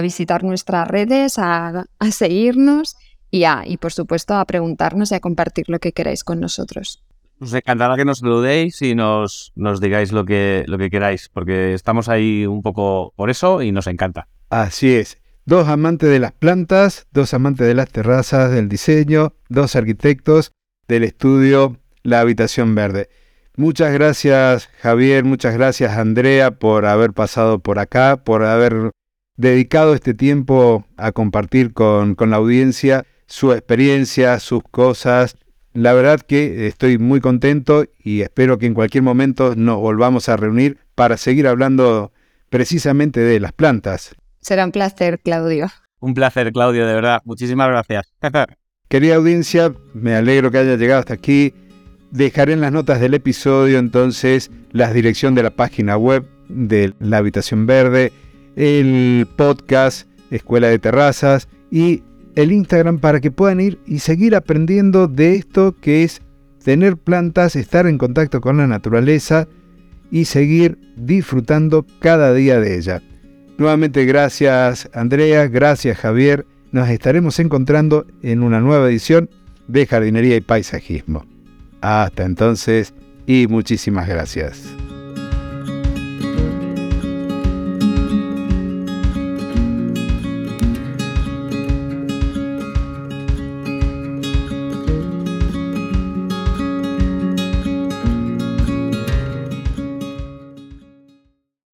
visitar 0.00 0.42
nuestras 0.42 0.88
redes, 0.88 1.38
a, 1.38 1.84
seguirnos 2.10 2.96
y, 3.30 3.44
y 3.66 3.76
por 3.76 3.92
supuesto 3.92 4.34
a 4.34 4.44
preguntarnos 4.46 5.12
y 5.12 5.14
a 5.14 5.20
compartir 5.20 5.68
lo 5.68 5.78
que 5.78 5.92
queráis 5.92 6.24
con 6.24 6.40
nosotros. 6.40 7.02
Nos 7.38 7.52
encantará 7.52 7.96
que 7.96 8.06
nos 8.06 8.20
saludéis 8.20 8.80
y 8.80 8.94
nos, 8.94 9.52
nos 9.56 9.80
digáis 9.80 10.10
lo 10.10 10.24
que, 10.24 10.64
lo 10.66 10.78
que 10.78 10.88
queráis, 10.88 11.28
porque 11.28 11.74
estamos 11.74 12.08
ahí 12.08 12.46
un 12.46 12.62
poco 12.62 13.12
por 13.14 13.28
eso 13.28 13.60
y 13.60 13.72
nos 13.72 13.86
encanta. 13.86 14.28
Así 14.48 14.94
es. 14.94 15.18
Dos 15.44 15.68
amantes 15.68 16.08
de 16.08 16.18
las 16.18 16.32
plantas, 16.32 17.06
dos 17.12 17.34
amantes 17.34 17.66
de 17.66 17.74
las 17.74 17.90
terrazas, 17.90 18.50
del 18.50 18.68
diseño, 18.68 19.34
dos 19.50 19.76
arquitectos 19.76 20.52
del 20.88 21.04
estudio 21.04 21.76
La 22.02 22.20
Habitación 22.20 22.74
Verde. 22.74 23.10
Muchas 23.56 23.92
gracias 23.92 24.68
Javier, 24.80 25.24
muchas 25.24 25.54
gracias 25.54 25.96
Andrea 25.96 26.50
por 26.50 26.84
haber 26.86 27.12
pasado 27.12 27.58
por 27.58 27.78
acá, 27.78 28.18
por 28.22 28.44
haber 28.44 28.90
dedicado 29.36 29.94
este 29.94 30.14
tiempo 30.14 30.84
a 30.96 31.12
compartir 31.12 31.72
con, 31.72 32.14
con 32.14 32.30
la 32.30 32.36
audiencia 32.36 33.04
su 33.26 33.52
experiencia, 33.52 34.38
sus 34.40 34.62
cosas, 34.62 35.36
la 35.76 35.92
verdad 35.92 36.20
que 36.20 36.66
estoy 36.66 36.96
muy 36.96 37.20
contento 37.20 37.84
y 38.02 38.22
espero 38.22 38.56
que 38.56 38.66
en 38.66 38.72
cualquier 38.72 39.02
momento 39.02 39.54
nos 39.56 39.78
volvamos 39.78 40.28
a 40.28 40.36
reunir 40.36 40.78
para 40.94 41.18
seguir 41.18 41.46
hablando 41.46 42.12
precisamente 42.48 43.20
de 43.20 43.40
las 43.40 43.52
plantas. 43.52 44.14
Será 44.40 44.64
un 44.64 44.72
placer, 44.72 45.20
Claudio. 45.20 45.68
Un 46.00 46.14
placer, 46.14 46.50
Claudio, 46.52 46.86
de 46.86 46.94
verdad. 46.94 47.20
Muchísimas 47.24 47.68
gracias. 47.68 48.10
Querida 48.88 49.16
audiencia, 49.16 49.74
me 49.92 50.14
alegro 50.14 50.50
que 50.50 50.58
haya 50.58 50.76
llegado 50.76 51.00
hasta 51.00 51.14
aquí. 51.14 51.52
Dejaré 52.16 52.54
en 52.54 52.62
las 52.62 52.72
notas 52.72 52.98
del 52.98 53.12
episodio 53.12 53.78
entonces 53.78 54.50
la 54.72 54.90
dirección 54.90 55.34
de 55.34 55.42
la 55.42 55.50
página 55.50 55.98
web 55.98 56.24
de 56.48 56.94
la 56.98 57.18
Habitación 57.18 57.66
Verde, 57.66 58.10
el 58.56 59.28
podcast 59.36 60.08
Escuela 60.30 60.68
de 60.68 60.78
Terrazas 60.78 61.46
y 61.70 62.02
el 62.34 62.52
Instagram 62.52 63.00
para 63.00 63.20
que 63.20 63.30
puedan 63.30 63.60
ir 63.60 63.78
y 63.84 63.98
seguir 63.98 64.34
aprendiendo 64.34 65.08
de 65.08 65.34
esto 65.34 65.76
que 65.78 66.04
es 66.04 66.22
tener 66.64 66.96
plantas, 66.96 67.54
estar 67.54 67.86
en 67.86 67.98
contacto 67.98 68.40
con 68.40 68.56
la 68.56 68.66
naturaleza 68.66 69.46
y 70.10 70.24
seguir 70.24 70.78
disfrutando 70.96 71.84
cada 71.98 72.32
día 72.32 72.58
de 72.58 72.78
ella. 72.78 73.02
Nuevamente 73.58 74.06
gracias 74.06 74.88
Andrea, 74.94 75.48
gracias 75.48 75.98
Javier. 75.98 76.46
Nos 76.72 76.88
estaremos 76.88 77.38
encontrando 77.40 78.06
en 78.22 78.42
una 78.42 78.60
nueva 78.60 78.88
edición 78.88 79.28
de 79.68 79.84
Jardinería 79.84 80.36
y 80.36 80.40
Paisajismo. 80.40 81.35
Hasta 81.80 82.24
entonces 82.24 82.94
y 83.26 83.46
muchísimas 83.46 84.08
gracias. 84.08 84.62